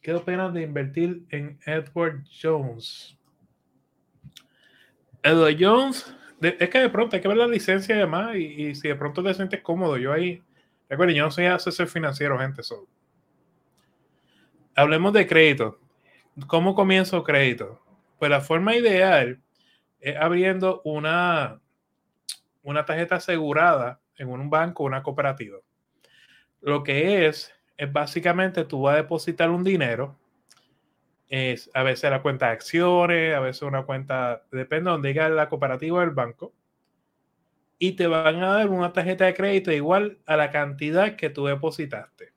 ¿Qué 0.02 0.14
opinas 0.14 0.52
de 0.54 0.64
invertir 0.64 1.26
en 1.30 1.60
Edward 1.66 2.24
Jones? 2.42 3.18
Edward 5.22 5.58
Jones 5.60 6.16
es 6.42 6.70
que 6.70 6.80
de 6.80 6.90
pronto 6.90 7.16
hay 7.16 7.22
que 7.22 7.28
ver 7.28 7.38
la 7.38 7.48
licencia 7.48 7.96
y 7.96 8.00
demás, 8.00 8.36
y, 8.36 8.74
si 8.74 8.88
de 8.88 8.96
pronto 8.96 9.22
te 9.22 9.34
sientes 9.36 9.62
cómodo, 9.62 9.98
yo 9.98 10.12
ahí, 10.12 10.42
recuerden, 10.90 11.16
yo 11.16 11.26
no 11.26 11.32
soy 11.32 11.46
asesor 11.46 11.88
financiero, 11.88 12.40
gente, 12.40 12.64
so. 12.64 12.88
Hablemos 14.76 15.14
de 15.14 15.28
crédito. 15.28 15.80
¿Cómo 16.48 16.74
comienzo 16.74 17.24
crédito? 17.24 17.80
Pues 18.18 18.32
la 18.32 18.42
forma 18.42 18.76
ideal 18.76 19.40
es 20.02 20.18
abriendo 20.18 20.82
una, 20.84 21.62
una 22.64 22.86
tarjeta 22.86 23.16
asegurada 23.16 24.02
en 24.18 24.30
un 24.30 24.50
banco 24.50 24.84
o 24.84 24.88
una 24.88 25.04
cooperativa. 25.04 25.60
Lo 26.60 26.84
que 26.84 27.28
es, 27.28 27.54
es 27.78 27.92
básicamente 27.92 28.66
tú 28.66 28.82
vas 28.82 28.94
a 28.94 28.98
depositar 28.98 29.50
un 29.50 29.64
dinero 29.64 30.18
es 31.32 31.72
a 31.74 31.84
veces 31.84 32.12
la 32.12 32.22
cuenta 32.22 32.48
de 32.48 32.52
acciones, 32.52 33.34
a 33.34 33.40
veces 33.40 33.62
una 33.62 33.86
cuenta, 33.86 34.44
depende 34.52 34.90
de 34.90 34.92
donde 34.92 35.10
diga 35.10 35.30
la 35.30 35.48
cooperativa 35.48 36.02
del 36.02 36.10
banco, 36.10 36.54
y 37.80 37.94
te 37.94 38.06
van 38.06 38.44
a 38.44 38.56
dar 38.56 38.70
una 38.70 38.92
tarjeta 38.92 39.26
de 39.26 39.34
crédito 39.34 39.72
igual 39.72 40.20
a 40.26 40.36
la 40.36 40.52
cantidad 40.52 41.16
que 41.16 41.30
tú 41.30 41.46
depositaste. 41.46 42.34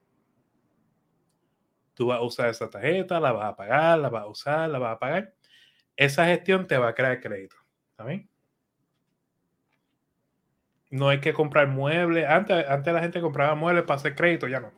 Tú 1.95 2.07
vas 2.07 2.21
a 2.21 2.23
usar 2.23 2.51
esa 2.51 2.71
tarjeta, 2.71 3.19
la 3.19 3.33
vas 3.33 3.47
a 3.47 3.57
pagar, 3.57 3.99
la 3.99 4.09
vas 4.11 4.23
a 4.23 4.29
usar, 4.29 4.71
la 4.71 4.79
vas 4.79 4.95
a 4.95 4.99
pagar. 5.01 5.34
Esa 5.97 6.27
gestión 6.27 6.67
te 6.67 6.79
va 6.79 6.89
a 6.89 6.95
crear 6.95 7.21
crédito. 7.21 7.57
¿Está 7.91 8.05
bien? 8.05 8.29
No 10.91 11.09
hay 11.09 11.21
que 11.21 11.33
comprar 11.33 11.69
muebles. 11.69 12.29
Antes, 12.29 12.69
antes 12.69 12.95
la 12.95 13.01
gente 13.01 13.21
compraba 13.21 13.55
muebles 13.55 13.85
para 13.85 13.97
hacer 13.97 14.15
crédito, 14.15 14.47
ya 14.47 14.61
no. 14.61 14.73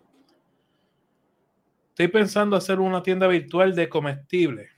Estoy 1.90 2.08
pensando 2.08 2.56
hacer 2.56 2.78
una 2.78 3.02
tienda 3.02 3.26
virtual 3.26 3.74
de 3.74 3.88
comestibles. 3.88 4.70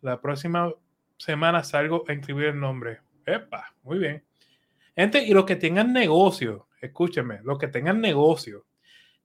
La 0.00 0.20
próxima 0.20 0.72
semana 1.16 1.64
salgo 1.64 2.04
a 2.06 2.12
inscribir 2.12 2.46
el 2.46 2.60
nombre. 2.60 3.00
Epa, 3.24 3.74
muy 3.82 3.98
bien. 3.98 4.24
Gente, 4.94 5.22
y 5.22 5.32
los 5.32 5.44
que 5.44 5.56
tengan 5.56 5.92
negocio, 5.92 6.68
escúchenme, 6.80 7.40
los 7.42 7.58
que 7.58 7.68
tengan 7.68 8.00
negocio 8.00 8.66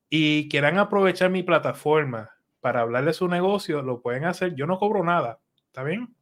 y 0.09 0.49
quieran 0.49 0.77
aprovechar 0.77 1.29
mi 1.29 1.43
plataforma 1.43 2.31
para 2.59 2.81
hablar 2.81 3.05
de 3.05 3.13
su 3.13 3.27
negocio, 3.27 3.81
lo 3.81 4.01
pueden 4.01 4.25
hacer. 4.25 4.55
Yo 4.55 4.65
no 4.65 4.77
cobro 4.77 5.03
nada, 5.03 5.39
¿está 5.67 5.83
bien? 5.83 6.15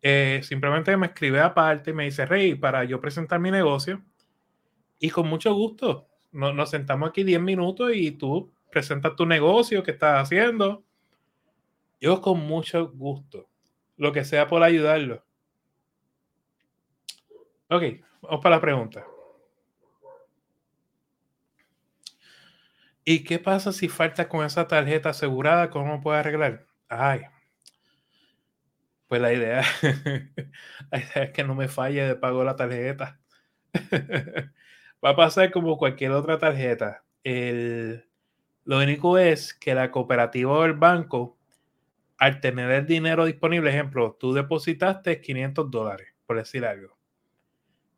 Eh, 0.00 0.40
simplemente 0.42 0.96
me 0.96 1.08
escribe 1.08 1.40
aparte 1.40 1.90
y 1.90 1.94
me 1.94 2.04
dice, 2.04 2.24
Rey, 2.26 2.54
para 2.54 2.84
yo 2.84 3.00
presentar 3.00 3.40
mi 3.40 3.50
negocio. 3.50 4.02
Y 4.98 5.10
con 5.10 5.28
mucho 5.28 5.54
gusto, 5.54 6.08
nos, 6.32 6.70
sentamos 6.70 7.10
aquí 7.10 7.24
10 7.24 7.40
minutos 7.40 7.92
y 7.94 8.12
tú 8.12 8.52
presentas 8.70 9.16
tu 9.16 9.26
negocio 9.26 9.82
que 9.82 9.92
estás 9.92 10.22
haciendo. 10.22 10.84
Yo 12.00 12.20
con 12.20 12.40
mucho 12.40 12.90
gusto, 12.92 13.48
lo 13.96 14.12
que 14.12 14.24
sea 14.24 14.46
por 14.46 14.62
ayudarlo. 14.62 15.24
Ok, 17.70 17.82
vamos 18.22 18.40
para 18.42 18.56
la 18.56 18.60
pregunta. 18.60 19.04
¿Y 23.04 23.24
qué 23.24 23.38
pasa 23.38 23.72
si 23.72 23.88
falta 23.88 24.28
con 24.28 24.44
esa 24.44 24.68
tarjeta 24.68 25.10
asegurada? 25.10 25.70
¿Cómo 25.70 26.00
puede 26.00 26.18
arreglar? 26.18 26.66
Ay, 26.88 27.22
pues 29.08 29.20
la 29.22 29.32
idea, 29.32 29.62
es 30.92 31.30
que 31.32 31.44
no 31.44 31.54
me 31.54 31.68
falle 31.68 32.06
de 32.06 32.14
pago 32.14 32.44
la 32.44 32.56
tarjeta. 32.56 33.18
Va 35.04 35.10
a 35.10 35.16
pasar 35.16 35.50
como 35.50 35.78
cualquier 35.78 36.12
otra 36.12 36.38
tarjeta. 36.38 37.04
El, 37.24 38.04
lo 38.64 38.78
único 38.78 39.18
es 39.18 39.54
que 39.54 39.74
la 39.74 39.90
cooperativa 39.90 40.52
o 40.52 40.64
el 40.64 40.74
banco, 40.74 41.38
al 42.18 42.40
tener 42.40 42.70
el 42.70 42.86
dinero 42.86 43.24
disponible, 43.24 43.70
ejemplo, 43.70 44.16
tú 44.18 44.32
depositaste 44.32 45.20
500 45.20 45.70
dólares, 45.70 46.08
por 46.26 46.36
decir 46.36 46.64
algo. 46.66 46.96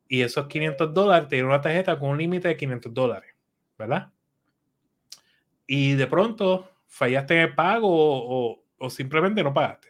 Y 0.09 0.23
esos 0.23 0.47
500 0.47 0.93
dólares 0.93 1.29
tienen 1.29 1.47
una 1.47 1.61
tarjeta 1.61 1.99
con 1.99 2.11
un 2.11 2.19
límite 2.19 2.49
de 2.49 2.57
500 2.57 2.93
dólares, 2.93 3.35
¿verdad? 3.79 4.12
Y 5.67 5.95
de 5.95 6.07
pronto 6.07 6.71
fallaste 6.87 7.35
en 7.35 7.40
el 7.40 7.55
pago 7.55 7.88
o, 7.88 8.64
o 8.79 8.90
simplemente 8.90 9.43
no 9.43 9.55
pagaste 9.55 9.89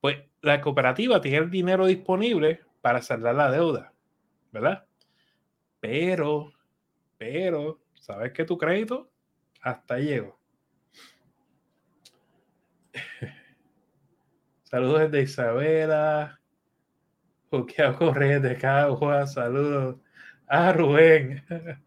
pues 0.00 0.18
la 0.42 0.60
cooperativa 0.60 1.20
tiene 1.20 1.38
el 1.38 1.50
dinero 1.50 1.86
disponible 1.86 2.62
para 2.80 3.02
saldar 3.02 3.34
la 3.34 3.50
deuda, 3.50 3.92
¿verdad? 4.52 4.86
Pero, 5.80 6.52
pero, 7.16 7.80
¿sabes 7.94 8.32
que 8.32 8.44
tu 8.44 8.56
crédito 8.58 9.10
hasta 9.60 9.98
llegó? 9.98 10.38
Saludos 14.62 15.10
desde 15.10 15.22
Isabela. 15.22 16.40
Juqueado 17.50 17.96
Correa 17.96 18.38
de 18.40 18.56
Cagua. 18.56 19.26
Saludos. 19.26 19.96
a 20.46 20.72
Rubén. 20.72 21.44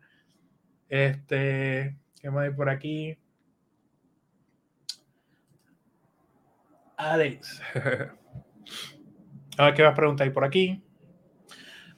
Este, 0.90 1.96
¿qué 2.22 2.30
más 2.30 2.44
hay 2.44 2.50
por 2.54 2.68
aquí? 2.68 3.18
Alex. 7.02 7.62
A 9.58 9.66
ver 9.66 9.74
qué 9.74 9.82
vas 9.82 9.94
a 9.94 9.96
preguntar 9.96 10.32
por 10.32 10.46
aquí. 10.46 10.82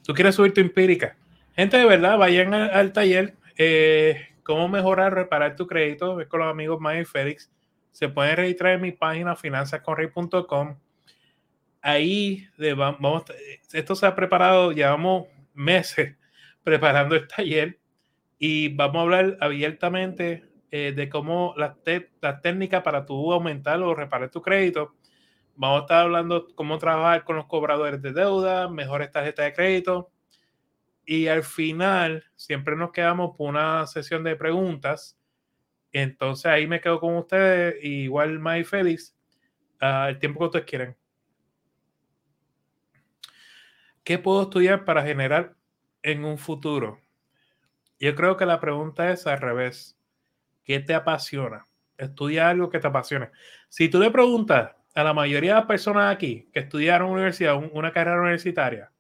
¿Tú 0.04 0.14
quieres 0.14 0.36
subir 0.36 0.54
tu 0.54 0.62
empírica? 0.62 1.18
Gente, 1.56 1.78
de 1.78 1.86
verdad, 1.86 2.18
vayan 2.18 2.54
al, 2.54 2.94
taller. 2.94 3.36
Eh, 3.58 4.30
¿Cómo 4.44 4.68
mejorar, 4.68 5.14
reparar 5.14 5.56
tu 5.56 5.68
crédito? 5.68 6.20
Es 6.20 6.28
con 6.28 6.40
los 6.40 6.50
amigos 6.50 6.80
Mike 6.82 7.02
y 7.02 7.06
Félix. 7.06 7.52
Se 7.92 8.10
pueden 8.10 8.38
registrar 8.38 8.74
en 8.74 8.82
mi 8.82 8.92
página 8.92 9.36
finanzasconrey.com. 9.36 10.78
Ahí 11.82 12.48
vamos, 12.76 13.24
esto 13.74 13.96
se 13.96 14.06
ha 14.06 14.16
preparado, 14.16 14.72
llevamos 14.72 15.28
meses 15.54 16.16
preparando 16.64 17.16
el 17.16 17.28
taller 17.28 17.78
y 18.40 18.70
vamos 18.70 18.96
a 18.96 19.02
hablar 19.02 19.38
abiertamente 19.42 20.53
eh, 20.76 20.92
de 20.92 21.08
cómo 21.08 21.54
las 21.56 21.76
la 22.20 22.42
técnicas 22.42 22.82
para 22.82 23.06
tú 23.06 23.32
aumentar 23.32 23.80
o 23.84 23.94
reparar 23.94 24.32
tu 24.32 24.42
crédito. 24.42 24.96
Vamos 25.56 25.82
a 25.82 25.82
estar 25.84 26.00
hablando 26.00 26.48
cómo 26.56 26.80
trabajar 26.80 27.24
con 27.26 27.36
los 27.36 27.46
cobradores 27.46 28.02
de 28.02 28.12
deuda, 28.12 28.68
mejores 28.70 29.12
tarjetas 29.12 29.46
de 29.46 29.54
crédito. 29.54 30.10
Y 31.06 31.28
al 31.28 31.44
final, 31.44 32.24
siempre 32.36 32.76
nos 32.76 32.92
quedamos 32.92 33.38
por 33.38 33.50
una 33.50 33.86
sesión 33.86 34.24
de 34.24 34.36
preguntas. 34.36 35.16
Entonces 35.92 36.48
ahí 36.48 36.66
me 36.66 36.82
quedo 36.82 37.00
con 37.00 37.18
ustedes, 37.18 37.76
igual 37.84 38.40
May 38.40 38.64
Félix, 38.64 39.16
uh, 39.80 40.08
el 40.08 40.18
tiempo 40.18 40.40
que 40.40 40.46
ustedes 40.46 40.66
quieren. 40.66 40.98
¿Qué 44.04 44.18
puedo 44.18 44.42
estudiar 44.42 44.86
para 44.86 45.04
generar 45.04 45.56
en 46.02 46.26
un 46.26 46.40
futuro? 46.40 47.00
Yo 48.00 48.16
creo 48.16 48.38
que 48.38 48.48
la 48.48 48.60
pregunta 48.60 49.12
es 49.12 49.28
al 49.28 49.40
revés. 49.40 50.00
¿Qué 50.64 50.80
te 50.80 50.94
apasiona? 50.94 51.66
Estudia 51.98 52.50
algo 52.50 52.70
que 52.70 52.80
te 52.80 52.88
apasione. 52.88 53.30
Si 53.70 53.90
tú 53.90 54.00
le 54.00 54.12
preguntas 54.12 54.72
a 54.96 55.04
la 55.04 55.14
mayoría 55.14 55.54
de 55.54 55.60
las 55.60 55.68
personas 55.68 56.14
aquí 56.14 56.50
que 56.54 56.62
estudiaron 56.62 57.12
universidad, 57.12 57.62
una 57.72 57.92
carrera 57.92 58.22
universitaria, 58.22 58.92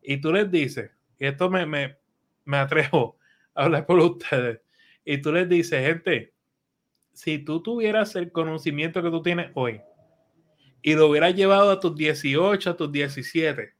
y 0.00 0.20
tú 0.20 0.32
les 0.32 0.50
dices, 0.50 0.90
y 1.18 1.26
esto 1.26 1.50
me, 1.50 1.66
me, 1.66 1.98
me 2.44 2.56
atrevo 2.56 3.18
a 3.54 3.64
hablar 3.64 3.86
por 3.86 3.98
ustedes, 3.98 4.60
y 5.04 5.18
tú 5.18 5.32
les 5.32 5.48
dices, 5.48 5.84
gente, 5.84 6.32
si 7.12 7.38
tú 7.38 7.62
tuvieras 7.62 8.16
el 8.16 8.32
conocimiento 8.32 9.02
que 9.02 9.10
tú 9.10 9.22
tienes 9.22 9.50
hoy 9.54 9.80
y 10.80 10.94
lo 10.94 11.08
hubieras 11.08 11.34
llevado 11.34 11.70
a 11.70 11.80
tus 11.80 11.94
18, 11.94 12.70
a 12.70 12.76
tus 12.76 12.90
17, 12.90 13.74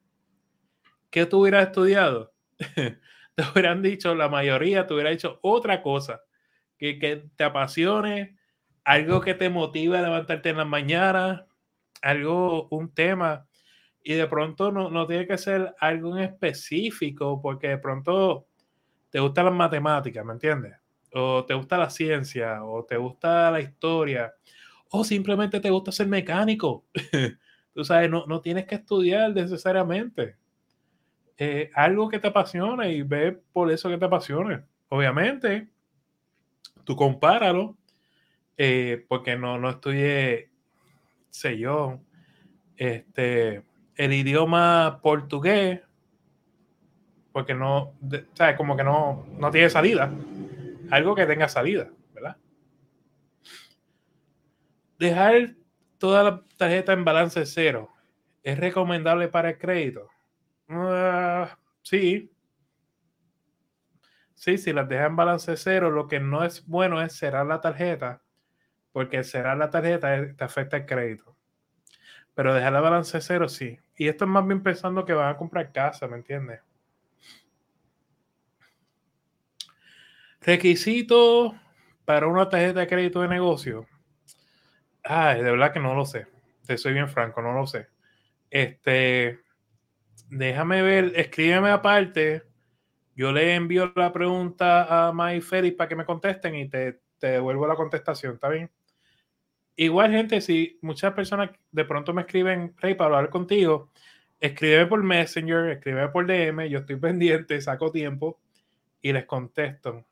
¿qué 1.11 1.27
tú 1.27 1.41
hubieras 1.41 1.69
estudiado? 1.69 2.33
te 2.75 3.43
hubieran 3.53 3.83
dicho, 3.83 4.15
la 4.15 4.29
mayoría 4.29 4.87
te 4.87 4.95
hubiera 4.95 5.11
dicho 5.11 5.39
otra 5.43 5.83
cosa 5.83 6.23
que, 6.83 7.29
te 7.37 7.45
apasione, 7.45 8.37
algo 8.85 9.21
que 9.21 9.35
te 9.35 9.49
motive 9.49 9.99
a 9.99 10.03
levantarte 10.03 10.51
en 10.51 10.57
la 10.57 10.65
mañana, 10.65 11.47
algo, 12.03 12.69
un 12.71 12.93
tema, 12.93 13.47
y 14.03 14.15
de 14.15 14.27
pronto 14.27 14.73
no, 14.73 14.91
no 14.91 15.07
tiene 15.07 15.27
que 15.27 15.39
ser 15.39 15.75
algo 15.79 16.17
en 16.17 16.25
específico, 16.25 17.41
porque 17.41 17.69
de 17.69 17.79
pronto 17.79 18.47
te 19.11 19.21
gusta 19.21 19.45
las 19.45 19.55
matemáticas, 19.55 20.25
¿me 20.25 20.33
entiendes? 20.33 20.77
O 21.15 21.45
te 21.45 21.55
gusta 21.55 21.79
la 21.79 21.91
ciencia, 21.91 22.65
o 22.65 22.85
te 22.85 22.97
gusta 22.97 23.51
la 23.51 23.61
historia, 23.61 24.35
o 24.91 25.05
simplemente 25.05 25.61
te 25.61 25.71
gusta 25.71 25.93
ser 25.93 26.09
mecánico. 26.09 26.87
Tú 27.75 27.85
sabes, 27.85 28.11
no, 28.11 28.27
no 28.27 28.41
tienes 28.41 28.67
que 28.67 28.75
estudiar 28.75 29.33
necesariamente. 29.33 30.37
Eh, 31.39 31.71
algo 31.75 32.09
que 32.09 32.19
te 32.19 32.29
apasione 32.29 32.93
y 32.93 33.03
ve 33.03 33.33
por 33.53 33.71
eso 33.71 33.89
que 33.89 33.99
te 33.99 34.05
apasione. 34.05 34.63
Obviamente, 34.89 35.72
tú 36.85 36.97
compáralo, 36.97 37.77
eh, 38.57 39.05
porque 39.09 39.37
no, 39.37 39.59
no 39.59 39.71
estudié, 39.71 40.51
sé 41.31 41.59
yo, 41.59 42.01
este, 42.77 43.63
el 43.97 44.13
idioma 44.13 45.01
portugués, 45.03 45.81
porque 47.33 47.55
no, 47.55 47.95
¿sabes? 48.35 48.57
Como 48.57 48.77
que 48.77 48.85
no, 48.85 49.27
no 49.39 49.51
tiene 49.51 49.71
salida. 49.71 50.13
Algo 50.91 51.15
que 51.15 51.27
tenga 51.27 51.49
salida, 51.49 51.91
¿verdad? 52.13 52.37
Dejar 54.99 55.55
toda 55.99 56.23
la 56.23 56.43
tarjeta 56.57 56.93
en 56.93 57.05
balance 57.05 57.47
cero 57.47 57.89
es 58.43 58.59
recomendable 58.59 59.29
para 59.29 59.51
el 59.51 59.59
crédito. 59.59 60.09
Ah, 60.69 61.57
sí, 61.83 62.32
Sí, 64.43 64.59
si 64.59 64.73
las 64.73 64.89
dejas 64.89 65.07
en 65.07 65.15
balance 65.15 65.57
cero, 65.57 65.89
lo 65.93 66.09
que 66.09 66.19
no 66.19 66.43
es 66.43 66.67
bueno 66.67 67.01
es 67.01 67.13
cerrar 67.13 67.47
la 67.47 67.61
tarjeta, 67.61 68.25
porque 68.91 69.23
cerrar 69.23 69.57
la 69.57 69.71
tarjeta 69.71 70.35
te 70.35 70.43
afecta 70.43 70.79
el 70.79 70.85
crédito. 70.85 71.37
Pero 72.35 72.53
dejar 72.53 72.73
la 72.73 72.81
balance 72.81 73.21
cero, 73.21 73.49
sí. 73.49 73.79
Y 73.95 74.09
esto 74.09 74.25
es 74.25 74.31
más 74.33 74.45
bien 74.45 74.61
pensando 74.61 75.05
que 75.05 75.13
van 75.13 75.29
a 75.33 75.37
comprar 75.37 75.71
casa, 75.71 76.09
¿me 76.09 76.17
entiendes? 76.17 76.59
Requisitos 80.41 81.53
para 82.05 82.27
una 82.27 82.49
tarjeta 82.49 82.81
de 82.81 82.89
crédito 82.89 83.21
de 83.21 83.29
negocio. 83.29 83.87
Ay, 85.05 85.41
de 85.41 85.53
verdad 85.53 85.73
que 85.73 85.79
no 85.79 85.95
lo 85.95 86.05
sé. 86.05 86.27
Te 86.67 86.77
soy 86.79 86.95
bien 86.95 87.09
franco, 87.09 87.43
no 87.43 87.53
lo 87.53 87.65
sé. 87.69 87.87
Este, 88.51 89.39
déjame 90.31 90.83
ver, 90.83 91.13
escríbeme 91.15 91.71
aparte 91.71 92.51
yo 93.15 93.33
le 93.33 93.55
envío 93.55 93.93
la 93.97 94.13
pregunta 94.13 95.09
a 95.09 95.13
My 95.13 95.41
Félix 95.41 95.77
para 95.77 95.89
que 95.89 95.97
me 95.97 96.05
contesten 96.05 96.55
y 96.55 96.69
te, 96.69 97.01
te 97.19 97.29
devuelvo 97.29 97.67
la 97.67 97.77
contestación, 97.77 98.35
¿está 98.35 98.49
bien? 98.49 98.71
igual, 99.77 100.13
gente, 100.13 100.41
si 100.41 100.79
muchas 100.83 101.13
personas 101.15 101.51
de 101.71 101.85
pronto 101.85 102.13
me 102.13 102.23
escriben, 102.23 102.75
Rey, 102.79 102.95
para 102.95 103.17
hablar 103.17 103.31
contigo, 103.31 103.91
escríbeme 104.41 104.87
por 104.87 105.03
Messenger, 105.03 105.71
escríbeme 105.71 106.09
por 106.09 106.27
DM, 106.27 106.69
yo 106.69 106.81
estoy 106.81 106.97
pendiente, 107.01 107.61
saco 107.61 107.91
tiempo 107.91 108.41
y 109.01 109.13
les 109.13 109.25
contesto. 109.27 110.05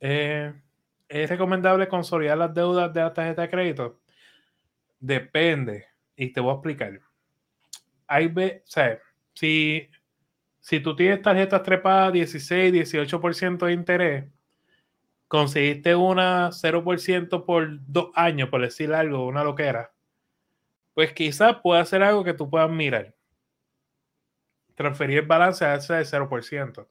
Eh, 0.00 0.52
¿Es 1.08 1.30
recomendable 1.30 1.88
consolidar 1.88 2.36
las 2.36 2.52
deudas 2.52 2.92
de 2.92 3.00
la 3.00 3.12
tarjeta 3.12 3.42
de 3.42 3.50
crédito? 3.50 4.00
Depende, 5.00 5.86
y 6.16 6.32
te 6.32 6.40
voy 6.40 6.50
a 6.50 6.54
explicar. 6.54 7.00
Hay, 8.06 8.26
o 8.26 8.62
sea, 8.64 8.98
si, 9.34 9.90
si 10.60 10.80
tú 10.80 10.96
tienes 10.96 11.22
tarjetas 11.22 11.62
trepadas 11.62 12.12
16, 12.12 12.72
18% 12.72 13.66
de 13.66 13.72
interés, 13.72 14.24
conseguiste 15.28 15.96
una 15.96 16.50
0% 16.52 17.44
por 17.44 17.68
dos 17.86 18.10
años, 18.14 18.48
por 18.50 18.62
decir 18.62 18.92
algo, 18.94 19.26
una 19.26 19.44
loquera, 19.44 19.92
pues 20.94 21.12
quizás 21.12 21.56
pueda 21.62 21.84
ser 21.84 22.02
algo 22.02 22.24
que 22.24 22.34
tú 22.34 22.48
puedas 22.48 22.70
mirar. 22.70 23.14
Transferir 24.76 25.18
el 25.18 25.26
balance 25.26 25.64
a 25.64 25.74
ese 25.74 25.94
0%. 25.94 26.88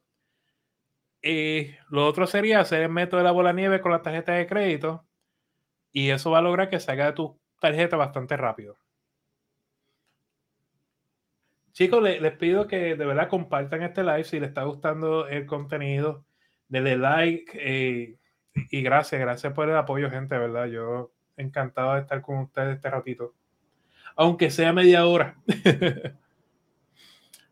Y 1.22 1.72
lo 1.90 2.06
otro 2.06 2.28
sería 2.28 2.60
hacer 2.60 2.82
el 2.82 2.90
método 2.90 3.20
de 3.20 3.24
la 3.24 3.32
bola 3.32 3.54
nieve 3.54 3.80
con 3.82 3.92
la 3.94 4.02
tarjeta 4.02 4.34
de 4.34 4.46
crédito 4.46 5.06
y 5.94 6.10
eso 6.10 6.32
va 6.32 6.40
a 6.40 6.42
lograr 6.42 6.70
que 6.70 6.80
salga 6.80 7.06
de 7.06 7.14
tu 7.14 7.40
tarjeta 7.62 7.96
bastante 7.96 8.36
rápido. 8.36 8.78
Chicos, 11.74 12.04
les, 12.04 12.32
pido 12.34 12.68
que 12.68 12.96
de 12.96 13.06
verdad 13.06 13.28
compartan 13.28 13.82
este 13.82 14.04
live 14.04 14.24
si 14.26 14.40
les 14.40 14.50
está 14.50 14.64
gustando 14.64 15.28
el 15.28 15.48
contenido. 15.48 16.24
Denle 16.68 16.98
like 16.98 17.52
eh, 17.56 18.16
y 18.70 18.82
gracias, 18.84 19.20
gracias 19.20 19.54
por 19.54 19.68
el 19.68 19.76
apoyo, 19.76 20.12
gente, 20.12 20.38
¿verdad? 20.38 20.68
Yo 20.68 21.12
encantado 21.36 21.96
de 21.96 22.02
estar 22.02 22.22
con 22.22 22.38
ustedes 22.38 22.76
este 22.76 22.92
ratito. 22.92 23.34
Aunque 24.16 24.52
sea 24.52 24.72
media 24.72 25.08
hora. 25.08 25.36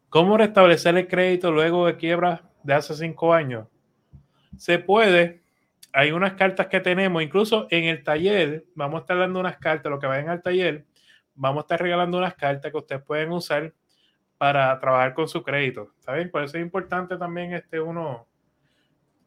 ¿Cómo 0.10 0.38
restablecer 0.38 0.96
el 0.98 1.08
crédito 1.08 1.52
luego 1.52 1.88
de 1.88 1.98
quiebra 1.98 2.44
de 2.62 2.76
hace 2.76 2.94
cinco 2.94 3.34
años? 3.34 3.68
Se 4.56 4.78
puede. 4.78 5.42
Hay 5.94 6.12
unas 6.12 6.34
cartas 6.34 6.68
que 6.68 6.80
tenemos, 6.80 7.24
incluso 7.24 7.66
en 7.72 7.86
el 7.86 8.04
taller, 8.04 8.66
vamos 8.76 9.00
a 9.00 9.02
estar 9.02 9.18
dando 9.18 9.40
unas 9.40 9.58
cartas, 9.58 9.90
lo 9.90 10.00
que 10.00 10.06
vayan 10.06 10.30
al 10.30 10.44
taller, 10.44 10.86
vamos 11.34 11.62
a 11.62 11.66
estar 11.66 11.82
regalando 11.82 12.20
unas 12.20 12.36
cartas 12.36 12.72
que 12.72 12.78
ustedes 12.78 13.02
pueden 13.02 13.32
usar 13.32 13.74
para 14.42 14.80
trabajar 14.80 15.14
con 15.14 15.28
su 15.28 15.44
crédito. 15.44 15.94
¿Saben? 16.00 16.32
Por 16.32 16.44
eso 16.44 16.58
es 16.58 16.64
importante 16.64 17.16
también 17.16 17.54
este 17.54 17.80
uno. 17.80 18.28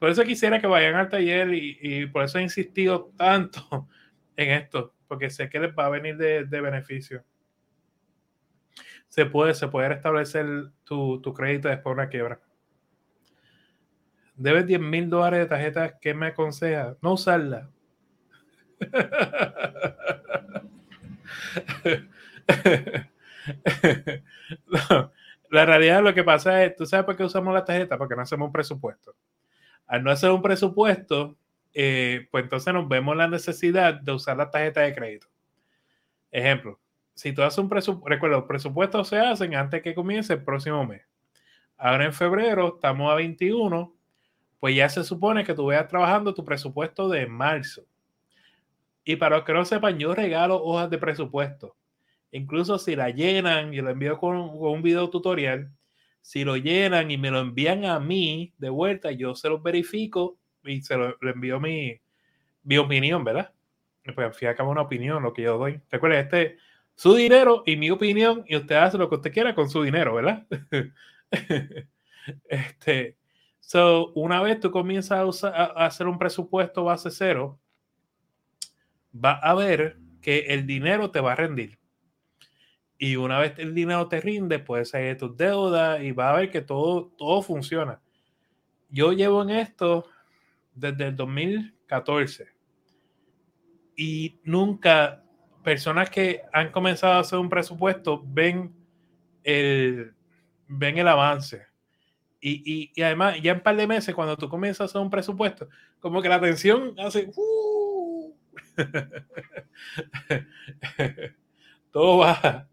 Por 0.01 0.09
eso 0.09 0.25
quisiera 0.25 0.61
que 0.61 0.67
vayan 0.67 0.97
al 0.97 1.09
taller 1.09 1.55
y, 1.55 2.07
por 2.07 2.25
eso 2.25 2.41
he 2.41 2.43
insistido 2.43 3.13
tanto 3.17 3.87
en 4.37 4.51
esto, 4.51 4.93
porque 5.07 5.31
sé 5.31 5.49
que 5.49 5.61
les 5.61 5.73
va 5.73 5.87
a 5.87 5.91
venir 5.91 6.17
de, 6.17 6.47
de 6.47 6.61
beneficio. 6.61 7.23
Se 9.07 9.25
puede, 9.25 9.55
se 9.55 9.69
puede 9.69 9.91
restablecer 9.91 10.47
tu, 10.83 11.21
tu 11.21 11.33
crédito 11.33 11.69
después 11.69 11.95
de 11.95 12.03
una 12.03 12.09
quiebra 12.09 12.41
debes 14.35 14.67
10 14.67 14.81
mil 14.81 15.09
dólares 15.09 15.39
de 15.39 15.47
tarjeta, 15.47 15.97
¿qué 16.01 16.13
me 16.13 16.27
aconseja? 16.27 16.97
No 17.01 17.13
usarla. 17.13 17.71
la 25.51 25.65
realidad 25.65 26.03
lo 26.03 26.15
que 26.15 26.25
pasa 26.25 26.65
es, 26.65 26.77
¿tú 26.77 26.87
sabes 26.87 27.07
por 27.07 27.17
qué 27.17 27.25
usamos 27.25 27.55
la 27.55 27.65
tarjeta? 27.65 27.99
Porque 27.99 28.17
no 28.17 28.23
hacemos 28.23 28.47
un 28.47 28.53
presupuesto. 28.53 29.15
Al 29.87 30.03
no 30.03 30.11
hacer 30.11 30.31
un 30.31 30.43
presupuesto, 30.43 31.37
eh, 31.73 32.29
pues 32.31 32.45
entonces 32.45 32.73
nos 32.73 32.89
vemos 32.89 33.17
la 33.17 33.29
necesidad 33.29 33.95
de 33.95 34.13
usar 34.13 34.37
la 34.37 34.51
tarjeta 34.51 34.81
de 34.81 34.95
crédito. 34.95 35.27
Ejemplo, 36.31 36.81
si 37.15 37.33
tú 37.33 37.43
haces 37.43 37.59
un 37.59 37.69
presupuesto, 37.69 38.09
recuerda, 38.09 38.39
los 38.39 38.47
presupuestos 38.47 39.09
se 39.09 39.19
hacen 39.19 39.55
antes 39.55 39.83
que 39.83 39.95
comience 39.95 40.33
el 40.33 40.43
próximo 40.43 40.85
mes. 40.87 41.03
Ahora 41.77 42.05
en 42.05 42.13
febrero 42.13 42.75
estamos 42.77 43.11
a 43.11 43.15
21, 43.15 43.95
pues 44.61 44.75
ya 44.75 44.89
se 44.89 45.05
supone 45.05 45.45
que 45.45 45.55
tú 45.55 45.67
vayas 45.67 45.89
trabajando 45.89 46.35
tu 46.35 46.45
presupuesto 46.45 47.09
de 47.09 47.27
marzo. 47.27 47.85
Y 49.05 49.17
para 49.17 49.37
los 49.37 49.45
que 49.45 49.53
no 49.53 49.65
sepan, 49.65 49.99
yo 49.99 50.15
regalo 50.15 50.63
hojas 50.63 50.89
de 50.89 50.99
presupuesto. 50.99 51.77
Incluso 52.35 52.79
si 52.79 52.97
la 52.97 53.11
llenan, 53.11 53.73
y 53.73 53.81
lo 53.81 53.91
envío 53.91 54.19
con, 54.19 54.37
un 54.37 54.83
video 54.83 55.09
tutorial, 55.11 55.71
si 56.21 56.45
lo 56.45 56.57
llenan 56.57 57.11
y 57.11 57.19
me 57.19 57.31
lo 57.31 57.41
envían 57.41 57.85
a 57.85 58.01
mí 58.01 58.53
de 58.59 58.71
vuelta, 58.71 59.11
yo 59.13 59.35
se 59.35 59.49
los 59.49 59.63
verifico 59.63 60.39
y 60.65 60.83
se 60.83 60.97
lo, 60.97 61.17
envío 61.21 61.61
mi, 61.61 62.01
mi 62.63 62.79
opinión, 62.79 63.25
¿verdad? 63.25 63.53
Pues 64.15 64.37
fíjate 64.37 64.63
una 64.63 64.83
opinión, 64.83 65.23
lo 65.23 65.33
que 65.33 65.43
yo 65.43 65.59
doy. 65.59 65.81
Recuerden, 65.91 66.21
este 66.21 66.59
su 66.97 67.15
dinero 67.15 67.65
y 67.67 67.77
mi 67.77 67.91
opinión, 67.91 68.45
y 68.47 68.57
usted 68.57 68.77
hace 68.77 68.99
lo 68.99 69.09
que 69.09 69.17
usted 69.17 69.33
quiera 69.33 69.55
con 69.55 69.69
su 69.69 69.83
dinero, 69.83 70.15
¿verdad? 70.15 70.47
este, 72.49 73.17
So, 73.67 74.13
una 74.15 74.43
vez 74.43 74.61
tú 74.61 74.71
comienzas 74.71 75.43
a, 75.43 75.65
hacer 75.87 76.07
un 76.07 76.19
presupuesto 76.19 76.85
base 76.85 77.11
cero, 77.11 77.59
va 79.13 79.33
a 79.33 79.55
ver 79.55 79.97
que 80.21 80.41
el 80.49 80.67
dinero 80.67 81.11
te 81.11 81.21
va 81.21 81.33
a 81.33 81.37
rendir. 81.37 81.79
Y 82.99 83.17
una 83.17 83.39
vez 83.39 83.55
el 83.59 83.75
dinero 83.75 84.09
te 84.09 84.21
rinde, 84.21 84.59
puedes 84.59 84.91
salir 84.91 85.19
tus 85.19 85.37
deudas 85.37 86.03
y 86.03 86.13
va 86.13 86.31
a 86.31 86.37
ver 86.37 86.51
que 86.51 86.61
todo, 86.61 87.13
todo 87.19 87.43
funciona. 87.43 88.01
Yo 88.89 89.13
llevo 89.13 89.43
en 89.43 89.51
esto 89.51 90.07
desde 90.75 91.09
el 91.09 91.17
2014 91.17 92.47
y 93.97 94.41
nunca 94.45 95.23
personas 95.63 96.11
que 96.11 96.43
han 96.53 96.71
comenzado 96.71 97.15
a 97.15 97.21
hacer 97.21 97.39
un 97.39 97.49
presupuesto 97.49 98.23
ven 98.27 98.75
el, 99.43 100.15
ven 100.69 100.99
el 100.99 101.09
avance 101.09 101.67
y, 102.47 102.93
y, 102.95 103.03
además, 103.03 103.41
ya 103.41 103.53
en 103.53 103.57
un 103.57 103.63
par 103.63 103.75
de 103.75 103.87
meses, 103.87 104.15
cuando 104.15 104.37
tú 104.37 104.51
comienzas 104.51 104.83
a 104.83 104.85
hacer 104.85 105.01
un 105.01 105.09
presupuesto, 105.09 105.67
como 105.99 106.21
que 106.21 106.29
la 106.29 106.39
tensión 106.39 106.95
hace. 106.99 107.31
Uh". 107.35 108.35
todo 111.91 112.19
baja. 112.19 112.69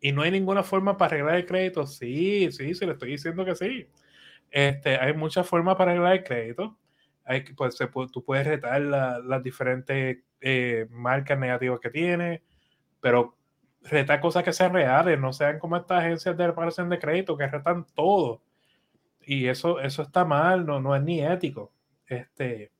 Y 0.00 0.12
no 0.12 0.22
hay 0.22 0.30
ninguna 0.30 0.62
forma 0.62 0.96
para 0.96 1.16
arreglar 1.16 1.36
el 1.36 1.46
crédito. 1.46 1.86
Sí, 1.86 2.50
sí, 2.52 2.74
se 2.74 2.86
le 2.86 2.92
estoy 2.92 3.10
diciendo 3.10 3.44
que 3.44 3.54
sí. 3.54 3.88
Este, 4.50 4.96
hay 4.96 5.12
muchas 5.14 5.46
formas 5.46 5.76
para 5.76 5.92
arreglar 5.92 6.14
el 6.14 6.24
crédito. 6.24 6.78
Hay, 7.24 7.42
pues, 7.42 7.76
se, 7.76 7.86
tú 7.86 8.24
puedes 8.24 8.46
retar 8.46 8.80
las 8.80 9.42
diferentes 9.42 10.18
eh, 10.40 10.86
marcas 10.90 11.38
negativas 11.38 11.80
que 11.80 11.90
tiene, 11.90 12.42
pero 13.00 13.36
retar 13.82 14.20
cosas 14.20 14.44
que 14.44 14.52
sean 14.52 14.72
reales, 14.72 15.18
no 15.18 15.32
sean 15.32 15.58
como 15.58 15.76
estas 15.76 16.00
agencias 16.00 16.36
de 16.36 16.46
reparación 16.46 16.88
de 16.88 16.98
crédito 16.98 17.36
que 17.36 17.46
retan 17.46 17.86
todo. 17.94 18.42
Y 19.22 19.46
eso, 19.48 19.80
eso 19.80 20.02
está 20.02 20.24
mal, 20.24 20.64
no, 20.64 20.80
no 20.80 20.96
es 20.96 21.02
ni 21.02 21.20
ético. 21.20 21.72
Este, 22.06 22.72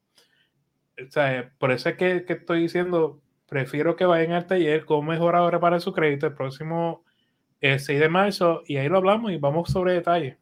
o 1.07 1.11
sea, 1.11 1.52
por 1.59 1.72
eso 1.72 1.90
es 1.90 1.96
que, 1.96 2.24
que 2.24 2.35
estoy 2.35 2.62
diciendo, 2.62 3.20
prefiero 3.48 3.96
que 3.96 4.07
vayan 4.07 4.33
al 4.33 4.46
taller 4.46 4.85
con 4.85 5.07
mejor 5.07 5.35
reparar 5.52 5.81
su 5.81 5.92
crédito 5.92 6.26
el 6.26 6.35
próximo 6.35 7.04
6 7.61 7.88
eh, 7.88 7.99
de 7.99 8.09
marzo 8.09 8.62
y 8.66 8.77
ahí 8.77 8.88
lo 8.88 8.99
hablamos 8.99 9.33
y 9.33 9.37
vamos 9.37 9.71
sobre 9.71 9.94
detalles. 9.94 10.37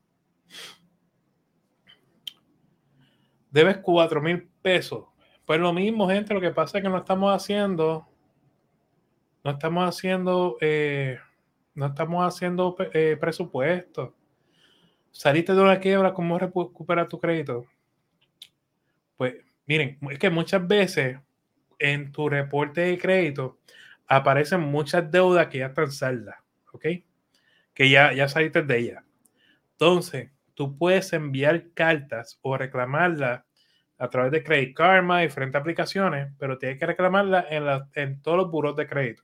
Debes 3.50 3.78
4 3.78 4.20
mil 4.20 4.48
pesos. 4.62 5.04
Pues 5.44 5.60
lo 5.60 5.72
mismo, 5.72 6.08
gente, 6.08 6.34
lo 6.34 6.40
que 6.40 6.50
pasa 6.50 6.78
es 6.78 6.84
que 6.84 6.90
no 6.90 6.98
estamos 6.98 7.34
haciendo 7.34 8.08
no 9.46 9.52
estamos 9.52 9.88
haciendo, 9.88 10.56
eh, 10.60 11.20
no 11.76 11.86
estamos 11.86 12.26
haciendo 12.26 12.76
eh, 12.92 13.16
presupuesto. 13.20 14.12
Saliste 15.12 15.54
de 15.54 15.62
una 15.62 15.78
quiebra, 15.78 16.12
¿cómo 16.12 16.36
recuperar 16.36 17.06
tu 17.06 17.20
crédito? 17.20 17.64
Pues 19.16 19.36
miren, 19.66 19.98
es 20.10 20.18
que 20.18 20.30
muchas 20.30 20.66
veces 20.66 21.20
en 21.78 22.10
tu 22.10 22.28
reporte 22.28 22.80
de 22.80 22.98
crédito 22.98 23.60
aparecen 24.08 24.62
muchas 24.62 25.08
deudas 25.12 25.46
que 25.46 25.58
ya 25.58 25.66
están 25.66 25.92
saldas, 25.92 26.34
¿ok? 26.72 26.86
Que 27.76 27.88
ya, 27.88 28.12
ya 28.12 28.28
saliste 28.28 28.62
de 28.62 28.76
ellas. 28.76 29.04
Entonces, 29.74 30.32
tú 30.54 30.76
puedes 30.76 31.12
enviar 31.12 31.70
cartas 31.74 32.40
o 32.42 32.56
reclamarlas 32.56 33.44
a 33.98 34.10
través 34.10 34.32
de 34.32 34.42
Credit 34.42 34.74
Karma 34.74 35.20
diferentes 35.20 35.60
aplicaciones, 35.60 36.32
pero 36.36 36.58
tienes 36.58 36.80
que 36.80 36.86
reclamarlas 36.86 37.46
en, 37.50 37.64
en 37.94 38.20
todos 38.20 38.38
los 38.38 38.50
buros 38.50 38.74
de 38.74 38.88
crédito 38.88 39.22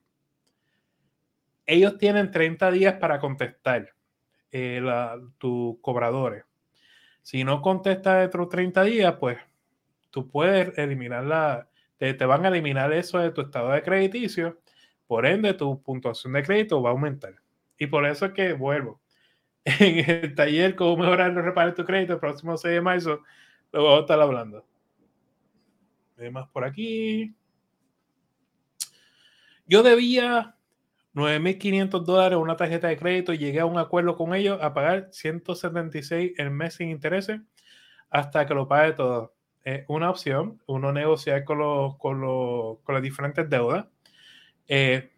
ellos 1.66 1.98
tienen 1.98 2.30
30 2.30 2.70
días 2.70 2.94
para 2.94 3.20
contestar 3.20 3.94
eh, 4.50 4.82
tus 5.38 5.78
cobradores. 5.80 6.44
Si 7.22 7.44
no 7.44 7.62
contestas 7.62 8.20
dentro 8.20 8.44
de 8.44 8.50
30 8.50 8.84
días, 8.84 9.16
pues 9.18 9.38
tú 10.10 10.28
puedes 10.28 10.76
eliminar 10.76 11.24
la, 11.24 11.68
te, 11.96 12.14
van 12.14 12.44
a 12.44 12.48
eliminar 12.48 12.92
eso 12.92 13.18
de 13.18 13.30
tu 13.30 13.42
estado 13.42 13.70
de 13.70 13.82
crediticio, 13.82 14.60
por 15.06 15.24
ende 15.26 15.54
tu 15.54 15.82
puntuación 15.82 16.32
de 16.32 16.42
crédito 16.42 16.82
va 16.82 16.90
a 16.90 16.92
aumentar. 16.92 17.34
Y 17.82 17.88
por 17.88 18.06
eso 18.06 18.26
es 18.26 18.32
que 18.32 18.52
vuelvo. 18.52 19.00
En 19.64 20.08
el 20.08 20.34
taller, 20.36 20.76
cómo 20.76 20.98
mejorar 20.98 21.32
los 21.32 21.44
reparar 21.44 21.74
tu 21.74 21.84
crédito, 21.84 22.12
el 22.12 22.20
próximo 22.20 22.56
6 22.56 22.74
de 22.74 22.80
marzo, 22.80 23.22
lo 23.72 23.82
vamos 23.82 23.98
a 23.98 24.00
estar 24.02 24.20
hablando. 24.20 24.64
más 26.30 26.48
por 26.50 26.62
aquí. 26.62 27.34
Yo 29.66 29.82
debía 29.82 30.54
9.500 31.14 32.04
dólares 32.04 32.38
una 32.38 32.56
tarjeta 32.56 32.86
de 32.86 32.96
crédito 32.96 33.34
llegué 33.34 33.58
a 33.58 33.66
un 33.66 33.78
acuerdo 33.78 34.14
con 34.14 34.32
ellos 34.32 34.60
a 34.62 34.72
pagar 34.74 35.08
176 35.10 36.34
el 36.36 36.52
mes 36.52 36.74
sin 36.74 36.88
intereses 36.88 37.40
hasta 38.10 38.46
que 38.46 38.54
lo 38.54 38.68
pague 38.68 38.92
todo. 38.92 39.34
Es 39.64 39.84
una 39.88 40.08
opción, 40.08 40.62
uno 40.66 40.92
negociar 40.92 41.42
con, 41.42 41.58
los, 41.58 41.96
con, 41.96 42.20
los, 42.20 42.78
con 42.84 42.94
las 42.94 43.02
diferentes 43.02 43.50
deudas. 43.50 43.86
Eh, 44.68 45.10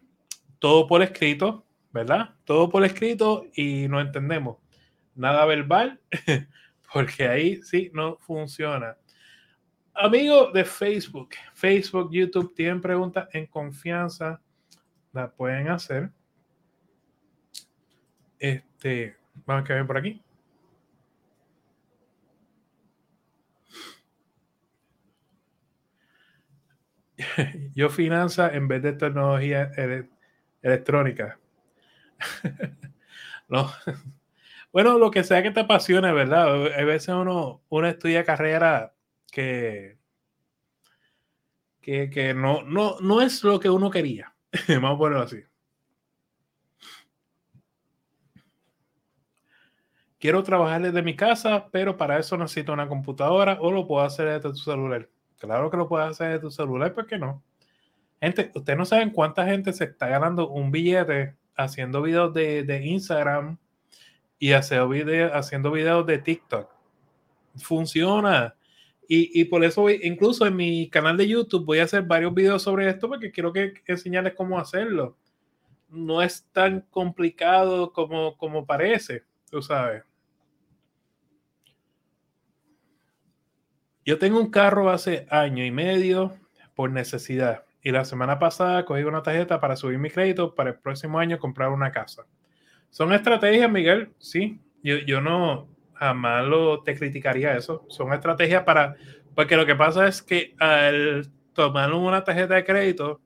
todo 0.57 0.87
por 0.87 1.03
escrito, 1.03 1.65
¿verdad? 1.95 2.35
Todo 2.43 2.69
por 2.69 2.83
escrito 2.83 3.45
y 3.55 3.87
no 3.87 4.01
entendemos. 4.01 4.57
Nada 5.15 5.45
verbal, 5.45 6.01
porque 6.93 7.25
ahí 7.25 7.63
sí 7.63 7.89
no 7.93 8.17
funciona. 8.17 8.97
Amigo 9.93 10.51
de 10.51 10.65
Facebook, 10.65 11.29
Facebook, 11.53 12.09
YouTube, 12.11 12.53
tienen 12.53 12.81
preguntas 12.81 13.29
en 13.31 13.45
confianza, 13.45 14.41
la 15.13 15.31
pueden 15.31 15.69
hacer. 15.69 16.11
Este, 18.39 19.15
vamos 19.45 19.69
a 19.69 19.73
ver 19.73 19.87
por 19.87 19.97
aquí. 19.97 20.21
Yo 27.73 27.89
finanza 27.89 28.53
en 28.53 28.67
vez 28.67 28.83
de 28.83 28.91
tecnología 28.91 29.71
electrónica. 30.61 31.39
no. 33.47 33.71
Bueno, 34.75 34.97
lo 34.97 35.09
que 35.09 35.23
sea 35.23 35.41
que 35.41 35.51
te 35.51 35.61
apasione, 35.61 36.11
¿verdad? 36.11 36.49
A 36.77 36.83
veces 36.83 37.07
uno, 37.07 37.61
estudia 37.85 38.25
carrera 38.25 38.93
que, 39.31 39.97
que, 41.81 42.33
no, 42.35 42.61
no, 42.63 42.97
no 42.99 43.21
es 43.21 43.43
lo 43.43 43.59
que 43.59 43.69
uno 43.69 43.89
quería. 43.89 44.35
Vamos 44.67 44.95
a 44.95 44.97
ponerlo 44.97 45.23
así. 45.23 45.37
Quiero 50.19 50.43
trabajar 50.43 50.81
desde 50.81 51.01
mi 51.01 51.15
casa, 51.15 51.69
pero 51.71 51.95
para 51.95 52.19
eso 52.19 52.35
necesito 52.35 52.73
una 52.73 52.87
computadora 52.87 53.57
o 53.61 53.71
lo 53.71 53.87
puedo 53.87 54.03
hacer 54.03 54.27
desde 54.27 54.49
tu 54.49 54.55
celular. 54.55 55.07
Claro 55.37 55.69
que 55.69 55.77
lo 55.77 55.87
puedes 55.87 56.09
hacer 56.09 56.27
desde 56.27 56.41
tu 56.41 56.51
celular, 56.51 56.93
¿por 56.93 57.05
qué 57.05 57.17
no? 57.17 57.43
Gente, 58.19 58.51
ustedes 58.53 58.77
no 58.77 58.85
saben 58.85 59.11
cuánta 59.11 59.45
gente 59.45 59.71
se 59.71 59.85
está 59.85 60.07
ganando 60.07 60.49
un 60.49 60.71
billete 60.71 61.35
haciendo 61.55 62.01
videos 62.01 62.33
de, 62.33 62.63
de 62.63 62.85
Instagram 62.85 63.57
y 64.39 64.53
haciendo, 64.53 64.89
video, 64.89 65.33
haciendo 65.33 65.71
videos 65.71 66.05
de 66.05 66.17
TikTok. 66.17 66.69
Funciona. 67.57 68.55
Y, 69.07 69.39
y, 69.39 69.45
por 69.45 69.63
eso 69.63 69.89
incluso 69.89 70.47
en 70.47 70.55
mi 70.55 70.89
canal 70.89 71.15
de 71.15 71.27
YouTube 71.27 71.65
voy 71.65 71.79
a 71.79 71.83
hacer 71.83 72.01
varios 72.03 72.33
videos 72.33 72.63
sobre 72.63 72.89
esto 72.89 73.07
porque 73.07 73.31
quiero 73.31 73.53
que 73.53 73.73
enseñarles 73.85 74.33
cómo 74.33 74.59
hacerlo. 74.59 75.15
No 75.89 76.21
es 76.21 76.47
tan 76.51 76.81
complicado 76.89 77.93
como, 77.93 78.35
como 78.37 78.65
parece, 78.65 79.23
tú 79.49 79.61
sabes. 79.61 80.03
Yo 84.03 84.17
tengo 84.19 84.39
un 84.39 84.49
carro 84.49 84.89
hace 84.89 85.27
año 85.29 85.63
y 85.63 85.71
medio 85.71 86.35
por 86.75 86.91
necesidad 86.91 87.64
y 87.85 87.91
la 87.91 88.03
semana 88.03 88.39
pasada 88.39 88.83
cogí 88.83 89.03
una 89.03 89.21
tarjeta 89.21 89.59
para 89.59 89.75
subir 89.75 89.99
mi 89.99 90.09
crédito 90.09 90.55
para 90.55 90.71
el 90.71 90.75
próximo 90.79 91.19
año 91.19 91.37
comprar 91.37 91.69
una 91.69 91.91
casa. 91.91 92.25
Son 92.89 93.13
estrategias, 93.13 93.71
Miguel, 93.71 94.09
sí. 94.17 94.59
Yo, 94.81 94.95
yo 95.05 95.21
no 95.21 95.67
jamás 95.93 96.43
lo, 96.47 96.81
te 96.81 96.97
criticaría 96.97 97.55
eso. 97.55 97.85
Son 97.89 98.11
estrategias 98.11 98.63
para, 98.63 98.95
porque 99.35 99.55
lo 99.55 99.67
que 99.67 99.75
pasa 99.75 100.07
es 100.07 100.23
que 100.23 100.55
al 100.57 101.27
tomar 101.53 101.93
una 101.93 102.23
tarjeta 102.23 102.55
de 102.55 102.65
crédito, 102.65 103.21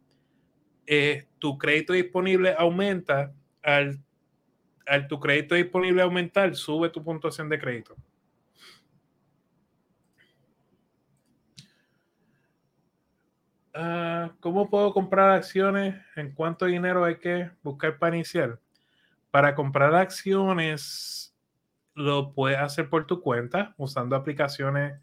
eh, 0.86 1.26
tu 1.40 1.58
crédito 1.58 1.94
disponible 1.94 2.54
aumenta, 2.58 3.32
al, 3.64 3.98
al 4.86 5.08
tu 5.08 5.22
crédito 5.22 5.56
disponible 5.56 6.02
aumentar, 6.02 6.54
sube 6.54 6.90
tu 6.90 7.02
puntuación 7.02 7.48
de 7.48 7.60
crédito. 7.60 7.96
Ah, 13.74 14.32
¿Cómo 14.40 14.70
puedo 14.70 14.94
comprar 14.94 15.32
acciones? 15.32 15.96
¿En 16.16 16.32
cuánto 16.34 16.66
dinero 16.66 17.04
hay 17.06 17.18
que 17.18 17.52
buscar 17.62 17.98
para 18.00 18.16
iniciar? 18.16 18.60
Para 19.32 19.56
comprar 19.56 19.94
acciones 19.96 21.36
lo 21.94 22.34
puedes 22.34 22.58
hacer 22.60 22.90
por 22.90 23.06
tu 23.06 23.22
cuenta 23.22 23.74
usando 23.78 24.16
aplicaciones 24.16 25.00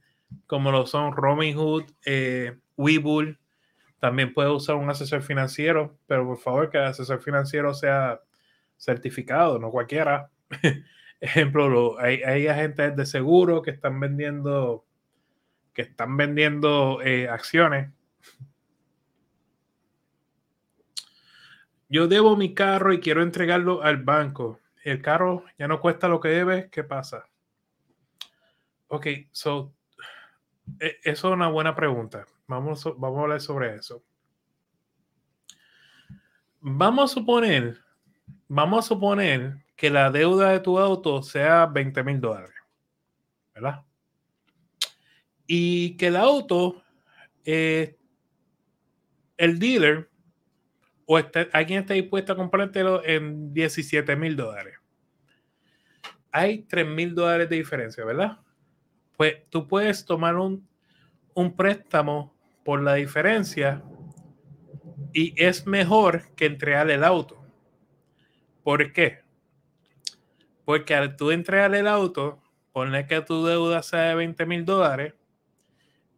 como 0.46 0.70
lo 0.70 0.86
son 0.86 1.12
Robinhood, 1.12 1.84
eh, 2.04 2.58
Webull. 2.76 3.38
También 4.00 4.32
puedes 4.32 4.52
usar 4.52 4.76
un 4.76 4.90
asesor 4.90 5.22
financiero, 5.22 5.96
pero 6.06 6.26
por 6.26 6.38
favor 6.38 6.70
que 6.70 6.78
el 6.78 6.84
asesor 6.84 7.20
financiero 7.20 7.74
sea 7.74 8.20
certificado, 8.76 9.58
no 9.58 9.70
cualquiera. 9.70 10.30
Ejemplo, 11.20 11.98
hay, 11.98 12.22
hay, 12.22 12.46
agentes 12.46 12.94
de 12.94 13.06
seguro 13.06 13.62
que 13.62 13.70
están 13.70 13.98
vendiendo 14.00 14.84
que 15.72 15.82
están 15.82 16.16
vendiendo 16.16 17.00
eh, 17.02 17.28
acciones. 17.28 17.90
Yo 21.88 22.08
debo 22.08 22.36
mi 22.36 22.54
carro 22.54 22.92
y 22.92 23.00
quiero 23.00 23.22
entregarlo 23.22 23.82
al 23.82 23.98
banco. 23.98 24.60
El 24.82 25.02
carro 25.02 25.44
ya 25.58 25.68
no 25.68 25.80
cuesta 25.80 26.08
lo 26.08 26.20
que 26.20 26.28
debe. 26.28 26.68
¿Qué 26.70 26.84
pasa? 26.84 27.28
Ok, 28.88 29.06
so, 29.32 29.74
e, 30.80 30.98
eso 31.02 31.28
es 31.28 31.34
una 31.34 31.48
buena 31.48 31.74
pregunta. 31.74 32.26
Vamos, 32.46 32.86
a 32.86 32.90
hablar 32.90 33.40
sobre 33.40 33.74
eso. 33.76 34.02
Vamos 36.60 37.10
a 37.10 37.14
suponer, 37.14 37.78
vamos 38.48 38.84
a 38.84 38.88
suponer 38.88 39.64
que 39.76 39.90
la 39.90 40.10
deuda 40.10 40.50
de 40.50 40.60
tu 40.60 40.78
auto 40.78 41.22
sea 41.22 41.66
20 41.66 42.02
mil 42.02 42.20
dólares, 42.20 42.54
¿verdad? 43.54 43.84
Y 45.46 45.96
que 45.96 46.08
el 46.08 46.16
auto, 46.16 46.82
eh, 47.44 47.96
el 49.36 49.58
dealer 49.60 50.10
o 51.06 51.16
alguien 51.52 51.80
está 51.80 51.94
dispuesto 51.94 52.32
a 52.32 52.36
comprártelo 52.36 53.04
en 53.04 53.54
17 53.54 54.16
mil 54.16 54.36
dólares. 54.36 54.78
Hay 56.32 56.64
3 56.64 56.86
mil 56.86 57.14
dólares 57.14 57.48
de 57.48 57.56
diferencia, 57.56 58.04
¿verdad? 58.04 58.38
Pues 59.16 59.48
tú 59.48 59.66
puedes 59.66 60.04
tomar 60.04 60.36
un, 60.36 60.68
un 61.34 61.56
préstamo 61.56 62.34
por 62.64 62.82
la 62.82 62.94
diferencia 62.94 63.82
y 65.12 65.32
es 65.42 65.66
mejor 65.66 66.34
que 66.34 66.46
entregar 66.46 66.90
el 66.90 67.04
auto. 67.04 67.40
¿Por 68.64 68.92
qué? 68.92 69.20
Porque 70.64 70.94
al 70.94 71.16
tú 71.16 71.30
entregar 71.30 71.72
el 71.74 71.86
auto, 71.86 72.42
ponle 72.72 73.06
que 73.06 73.20
tu 73.20 73.46
deuda 73.46 73.82
sea 73.82 74.08
de 74.08 74.14
20 74.16 74.44
mil 74.44 74.64
dólares, 74.64 75.14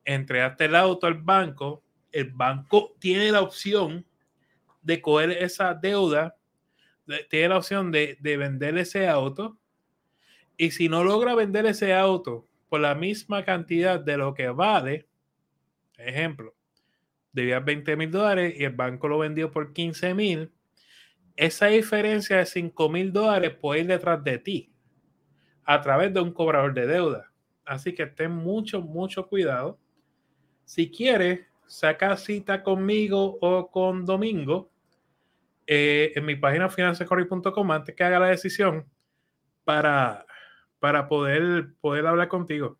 entregaste 0.06 0.64
el 0.64 0.74
auto 0.74 1.06
al 1.06 1.14
banco, 1.14 1.84
el 2.10 2.30
banco 2.30 2.96
tiene 2.98 3.30
la 3.30 3.42
opción 3.42 4.07
de 4.88 5.02
coger 5.02 5.32
esa 5.32 5.74
deuda, 5.74 6.34
tiene 7.28 7.50
la 7.50 7.58
opción 7.58 7.92
de, 7.92 8.16
de 8.20 8.38
vender 8.38 8.78
ese 8.78 9.06
auto. 9.06 9.58
Y 10.56 10.70
si 10.70 10.88
no 10.88 11.04
logra 11.04 11.34
vender 11.34 11.66
ese 11.66 11.92
auto 11.92 12.48
por 12.70 12.80
la 12.80 12.94
misma 12.94 13.44
cantidad 13.44 14.00
de 14.00 14.16
lo 14.16 14.32
que 14.32 14.48
vale, 14.48 15.06
ejemplo, 15.98 16.54
debía 17.32 17.60
20 17.60 17.96
mil 17.96 18.10
dólares 18.10 18.54
y 18.56 18.64
el 18.64 18.72
banco 18.72 19.08
lo 19.08 19.18
vendió 19.18 19.50
por 19.50 19.74
15 19.74 20.14
mil, 20.14 20.50
esa 21.36 21.66
diferencia 21.66 22.38
de 22.38 22.46
5 22.46 22.88
mil 22.88 23.12
dólares 23.12 23.54
puede 23.60 23.82
ir 23.82 23.88
detrás 23.88 24.24
de 24.24 24.38
ti 24.38 24.72
a 25.64 25.82
través 25.82 26.14
de 26.14 26.22
un 26.22 26.32
cobrador 26.32 26.72
de 26.72 26.86
deuda. 26.86 27.30
Así 27.66 27.94
que 27.94 28.06
ten 28.06 28.30
mucho, 28.30 28.80
mucho 28.80 29.28
cuidado. 29.28 29.78
Si 30.64 30.90
quieres, 30.90 31.40
saca 31.66 32.16
cita 32.16 32.62
conmigo 32.62 33.36
o 33.42 33.70
con 33.70 34.06
Domingo 34.06 34.70
eh, 35.70 36.12
en 36.16 36.24
mi 36.24 36.34
página 36.34 36.70
financecorri.com 36.70 37.72
antes 37.72 37.94
que 37.94 38.02
haga 38.02 38.18
la 38.18 38.28
decisión 38.28 38.90
para, 39.64 40.24
para 40.78 41.08
poder, 41.08 41.74
poder 41.82 42.06
hablar 42.06 42.28
contigo. 42.28 42.78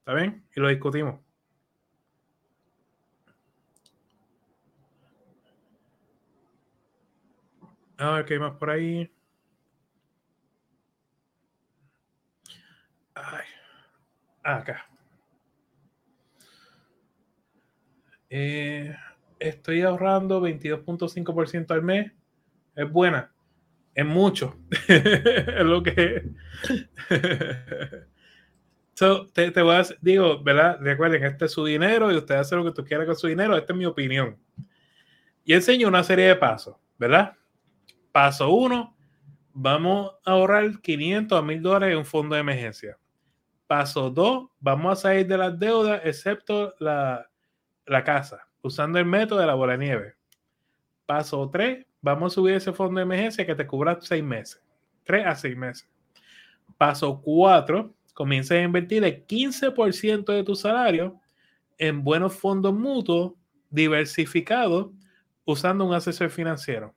¿Está 0.00 0.14
bien? 0.14 0.44
Y 0.56 0.60
lo 0.60 0.68
discutimos. 0.68 1.20
A 7.98 8.10
ver 8.10 8.24
qué 8.24 8.34
hay 8.34 8.40
más 8.40 8.56
por 8.56 8.70
ahí. 8.70 9.08
Ay. 13.14 13.44
Acá. 14.42 14.86
Eh, 18.30 18.96
estoy 19.40 19.82
ahorrando 19.82 20.40
22.5% 20.40 21.72
al 21.72 21.82
mes. 21.82 22.12
Es 22.76 22.90
buena. 22.90 23.32
Es 23.94 24.06
mucho. 24.06 24.56
es 24.88 25.64
lo 25.64 25.82
que. 25.82 26.30
te, 29.32 29.50
te, 29.50 29.62
voy 29.62 29.74
a 29.74 29.84
digo, 30.00 30.42
¿verdad? 30.42 30.78
Recuerden, 30.80 31.24
este 31.24 31.46
es 31.46 31.52
su 31.52 31.64
dinero 31.64 32.12
y 32.12 32.16
usted 32.16 32.36
hace 32.36 32.54
lo 32.54 32.64
que 32.64 32.72
tú 32.72 32.84
quieras 32.84 33.06
con 33.06 33.16
su 33.16 33.26
dinero. 33.26 33.56
Esta 33.56 33.72
es 33.72 33.78
mi 33.78 33.86
opinión. 33.86 34.38
Y 35.44 35.54
enseño 35.54 35.88
una 35.88 36.04
serie 36.04 36.26
de 36.26 36.36
pasos, 36.36 36.76
¿verdad? 36.98 37.36
Paso 38.12 38.50
uno, 38.50 38.96
vamos 39.52 40.12
a 40.24 40.32
ahorrar 40.32 40.80
500 40.80 41.38
a 41.38 41.42
1000 41.42 41.62
dólares 41.62 41.92
en 41.92 41.98
un 41.98 42.04
fondo 42.04 42.34
de 42.34 42.42
emergencia. 42.42 42.98
Paso 43.66 44.10
dos, 44.10 44.48
vamos 44.58 44.92
a 44.92 45.02
salir 45.02 45.26
de 45.26 45.38
las 45.38 45.58
deudas, 45.58 46.02
excepto 46.04 46.74
la, 46.78 47.30
la 47.86 48.04
casa, 48.04 48.49
usando 48.62 48.98
el 48.98 49.06
método 49.06 49.40
de 49.40 49.46
la 49.46 49.54
bola 49.54 49.76
de 49.76 49.84
nieve. 49.84 50.14
Paso 51.06 51.48
tres, 51.50 51.86
vamos 52.00 52.32
a 52.32 52.34
subir 52.34 52.54
ese 52.54 52.72
fondo 52.72 52.98
de 52.98 53.04
emergencia 53.04 53.46
que 53.46 53.54
te 53.54 53.66
cubra 53.66 53.98
seis 54.00 54.22
meses, 54.22 54.62
tres 55.04 55.26
a 55.26 55.34
seis 55.34 55.56
meses. 55.56 55.88
Paso 56.78 57.20
cuatro, 57.20 57.94
comienza 58.14 58.54
a 58.54 58.62
invertir 58.62 59.04
el 59.04 59.26
15% 59.26 60.32
de 60.32 60.44
tu 60.44 60.54
salario 60.54 61.18
en 61.78 62.04
buenos 62.04 62.36
fondos 62.36 62.74
mutuos 62.74 63.32
diversificados 63.70 64.90
usando 65.44 65.84
un 65.84 65.94
asesor 65.94 66.30
financiero. 66.30 66.94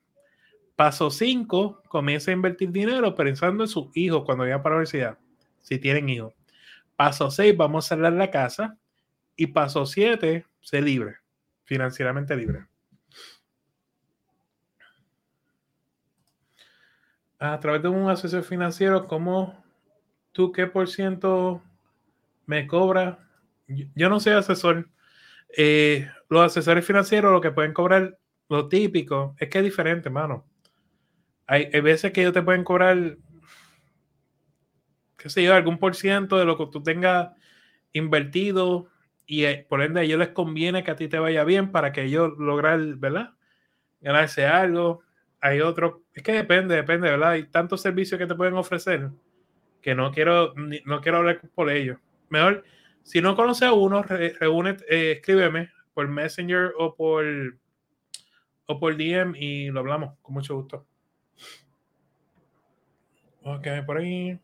Paso 0.76 1.12
5, 1.12 1.84
comienza 1.88 2.32
a 2.32 2.34
invertir 2.34 2.72
dinero 2.72 3.14
pensando 3.14 3.64
en 3.64 3.70
sus 3.70 3.96
hijos 3.96 4.24
cuando 4.26 4.44
vayan 4.44 4.62
para 4.64 4.76
la 4.76 4.78
universidad, 4.78 5.20
si 5.62 5.78
tienen 5.78 6.10
hijos. 6.10 6.34
Paso 6.96 7.30
6, 7.30 7.56
vamos 7.56 7.86
a 7.86 7.90
cerrar 7.90 8.14
la 8.14 8.32
casa. 8.32 8.78
Y 9.36 9.48
paso 9.48 9.86
7, 9.86 10.46
sé 10.62 10.82
libre, 10.82 11.18
financieramente 11.64 12.36
libre. 12.36 12.66
A 17.40 17.60
través 17.60 17.82
de 17.82 17.90
un 17.90 18.10
asesor 18.10 18.44
financiero, 18.44 19.08
¿cómo 19.08 19.64
tú 20.32 20.52
qué 20.52 20.68
por 20.68 20.88
ciento 20.88 21.62
me 22.46 22.68
cobra? 22.68 23.20
Yo 23.68 24.10
no 24.10 24.20
soy 24.20 24.34
asesor. 24.34 24.90
Eh, 25.56 26.10
los 26.30 26.46
asesores 26.46 26.86
financieros 26.86 27.32
lo 27.32 27.42
que 27.42 27.52
pueden 27.52 27.74
cobrar, 27.74 28.18
lo 28.50 28.68
típico, 28.68 29.36
es 29.38 29.50
que 29.50 29.58
es 29.60 29.64
diferente, 29.64 30.10
mano. 30.10 30.46
Hay, 31.46 31.70
veces 31.82 32.14
que 32.14 32.22
ellos 32.22 32.34
te 32.34 32.42
pueden 32.42 32.64
cobrar, 32.64 33.18
qué 35.18 35.30
sé 35.30 35.44
yo, 35.44 35.54
algún 35.54 35.78
por 35.78 35.96
ciento 35.96 36.38
de 36.38 36.46
lo 36.46 36.58
que 36.58 36.68
tú 36.68 36.82
tengas 36.82 37.32
invertido 37.92 38.90
y 39.26 39.46
eh, 39.46 39.66
por 39.68 39.82
ende 39.82 40.02
a 40.02 40.04
ellos 40.04 40.20
les 40.20 40.30
conviene 40.30 40.84
que 40.84 40.92
a 40.92 40.96
ti 40.96 41.08
te 41.08 41.20
vaya 41.20 41.44
bien 41.44 41.72
para 41.72 41.92
que 41.92 42.04
ellos 42.04 42.34
logren, 42.38 43.00
¿verdad? 43.00 43.32
Ganarse 44.02 44.46
algo. 44.46 45.02
Hay 45.40 45.62
otro, 45.62 46.04
es 46.14 46.24
que 46.24 46.34
depende, 46.34 46.76
depende, 46.76 47.10
¿verdad? 47.10 47.32
Hay 47.32 47.44
tantos 47.46 47.82
servicios 47.82 48.18
que 48.20 48.28
te 48.28 48.36
pueden 48.36 48.56
ofrecer 48.56 49.10
que 49.84 49.94
no 49.94 50.12
quiero, 50.12 50.54
no 50.56 51.02
quiero 51.02 51.18
hablar 51.20 51.42
por 51.54 51.70
ellos. 51.70 52.00
Mejor, 52.30 52.64
si 53.04 53.22
no 53.22 53.36
conoces 53.36 53.68
a 53.68 53.74
uno, 53.74 54.02
reúne, 54.02 54.78
eh, 54.90 55.12
escríbeme 55.18 55.70
por 55.94 56.08
Messenger 56.08 56.72
o 56.80 56.96
por, 56.96 57.26
o 58.66 58.80
por 58.80 58.96
DM 58.96 59.36
y 59.38 59.70
lo 59.70 59.82
hablamos 59.82 60.18
con 60.22 60.34
mucho 60.34 60.56
gusto. 60.56 60.88
Ok, 63.44 63.68
por 63.86 63.98
ahí. 63.98 64.40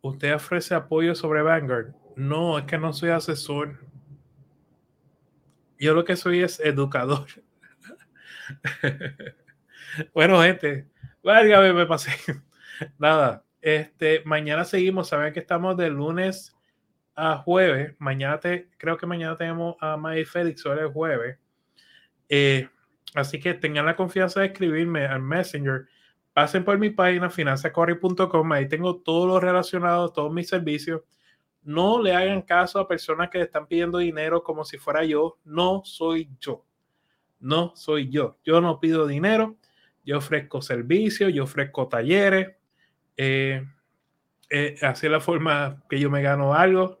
¿Usted 0.00 0.34
ofrece 0.34 0.74
apoyo 0.74 1.14
sobre 1.14 1.42
Vanguard? 1.42 1.99
No, 2.20 2.58
es 2.58 2.66
que 2.66 2.76
no 2.76 2.92
soy 2.92 3.08
asesor. 3.08 3.78
Yo 5.78 5.94
lo 5.94 6.04
que 6.04 6.16
soy 6.16 6.42
es 6.42 6.60
educador. 6.60 7.26
bueno, 10.14 10.42
gente, 10.42 10.86
válgame, 11.22 11.72
me 11.72 11.86
pasé. 11.86 12.12
Nada, 12.98 13.42
este, 13.62 14.22
mañana 14.26 14.66
seguimos. 14.66 15.08
Saben 15.08 15.32
que 15.32 15.40
estamos 15.40 15.78
de 15.78 15.88
lunes 15.88 16.54
a 17.14 17.38
jueves. 17.38 17.94
Mañana 17.98 18.38
te, 18.38 18.68
creo 18.76 18.98
que 18.98 19.06
mañana 19.06 19.38
tenemos 19.38 19.76
a 19.80 19.96
May 19.96 20.26
Félix 20.26 20.60
sobre 20.60 20.82
el 20.82 20.88
jueves. 20.88 21.38
Eh, 22.28 22.68
así 23.14 23.40
que 23.40 23.54
tengan 23.54 23.86
la 23.86 23.96
confianza 23.96 24.40
de 24.40 24.46
escribirme 24.48 25.06
al 25.06 25.22
Messenger 25.22 25.86
pasen 26.32 26.64
por 26.64 26.78
mi 26.78 26.90
página 26.90 27.28
finanzacorri.com, 27.28 28.52
ahí 28.52 28.68
tengo 28.68 28.96
todo 28.96 29.26
lo 29.26 29.40
relacionado, 29.40 30.12
todos 30.12 30.32
mis 30.32 30.48
servicios. 30.48 31.02
No 31.62 32.00
le 32.00 32.14
hagan 32.14 32.42
caso 32.42 32.78
a 32.78 32.88
personas 32.88 33.28
que 33.30 33.38
le 33.38 33.44
están 33.44 33.66
pidiendo 33.66 33.98
dinero 33.98 34.42
como 34.42 34.64
si 34.64 34.78
fuera 34.78 35.04
yo. 35.04 35.38
No 35.44 35.82
soy 35.84 36.30
yo. 36.40 36.64
No 37.38 37.72
soy 37.76 38.08
yo. 38.08 38.38
Yo 38.44 38.60
no 38.60 38.80
pido 38.80 39.06
dinero. 39.06 39.56
Yo 40.04 40.18
ofrezco 40.18 40.62
servicios, 40.62 41.32
yo 41.32 41.44
ofrezco 41.44 41.88
talleres. 41.88 42.56
Eh, 43.16 43.62
eh, 44.48 44.76
así 44.82 45.06
es 45.06 45.12
la 45.12 45.20
forma 45.20 45.82
que 45.88 46.00
yo 46.00 46.10
me 46.10 46.22
gano 46.22 46.54
algo. 46.54 46.98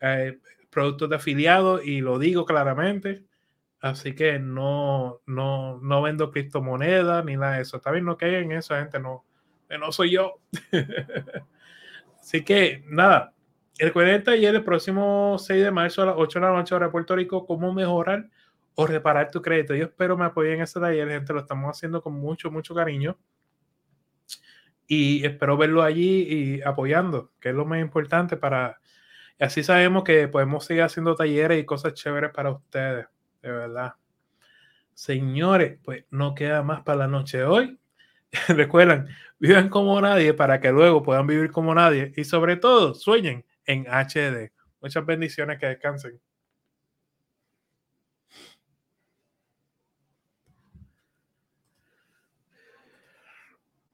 Eh, 0.00 0.38
productos 0.70 1.08
de 1.08 1.16
afiliados 1.16 1.84
y 1.84 2.00
lo 2.00 2.18
digo 2.18 2.44
claramente. 2.44 3.24
Así 3.80 4.14
que 4.14 4.38
no, 4.38 5.20
no, 5.26 5.78
no 5.78 6.02
vendo 6.02 6.30
criptomonedas 6.30 7.24
ni 7.24 7.36
nada 7.36 7.56
de 7.56 7.62
eso. 7.62 7.76
Está 7.76 7.90
bien, 7.90 8.04
no 8.04 8.16
que 8.16 8.38
en 8.38 8.52
eso, 8.52 8.74
gente. 8.74 8.98
No, 8.98 9.24
no 9.78 9.92
soy 9.92 10.12
yo. 10.12 10.40
Así 12.20 12.44
que 12.44 12.84
nada. 12.86 13.32
Recuerden 13.78 14.22
ayer, 14.28 14.54
el 14.54 14.64
próximo 14.64 15.36
6 15.38 15.62
de 15.62 15.70
marzo 15.70 16.02
a 16.02 16.06
las 16.06 16.14
8 16.16 16.40
de 16.40 16.46
la 16.46 16.52
noche 16.52 16.74
hora 16.74 16.86
de 16.86 16.92
Puerto 16.92 17.14
Rico, 17.14 17.46
cómo 17.46 17.74
mejorar 17.74 18.28
o 18.74 18.86
reparar 18.86 19.30
tu 19.30 19.42
crédito. 19.42 19.74
Yo 19.74 19.84
espero 19.84 20.16
me 20.16 20.24
apoyen 20.24 20.54
en 20.54 20.62
ese 20.62 20.80
taller, 20.80 21.08
gente. 21.08 21.32
Lo 21.34 21.40
estamos 21.40 21.70
haciendo 21.70 22.00
con 22.00 22.14
mucho, 22.14 22.50
mucho 22.50 22.74
cariño. 22.74 23.18
Y 24.86 25.26
espero 25.26 25.56
verlo 25.56 25.82
allí 25.82 26.22
y 26.22 26.62
apoyando, 26.62 27.32
que 27.40 27.50
es 27.50 27.54
lo 27.54 27.66
más 27.66 27.80
importante 27.80 28.36
para... 28.36 28.80
así 29.38 29.62
sabemos 29.62 30.04
que 30.04 30.28
podemos 30.28 30.64
seguir 30.64 30.82
haciendo 30.84 31.14
talleres 31.14 31.60
y 31.60 31.66
cosas 31.66 31.94
chéveres 31.94 32.30
para 32.30 32.52
ustedes 32.52 33.06
de 33.42 33.50
verdad. 33.50 33.94
Señores, 34.94 35.78
pues 35.84 36.04
no 36.10 36.34
queda 36.34 36.62
más 36.62 36.82
para 36.82 37.00
la 37.00 37.08
noche 37.08 37.38
de 37.38 37.44
hoy. 37.44 37.78
Recuerden, 38.48 39.08
vivan 39.38 39.68
como 39.68 40.00
nadie 40.00 40.34
para 40.34 40.60
que 40.60 40.72
luego 40.72 41.02
puedan 41.02 41.26
vivir 41.26 41.50
como 41.50 41.74
nadie 41.74 42.12
y 42.16 42.24
sobre 42.24 42.56
todo 42.56 42.94
sueñen 42.94 43.44
en 43.66 43.86
HD. 43.88 44.52
Muchas 44.80 45.06
bendiciones, 45.06 45.58
que 45.58 45.66
descansen. 45.66 46.20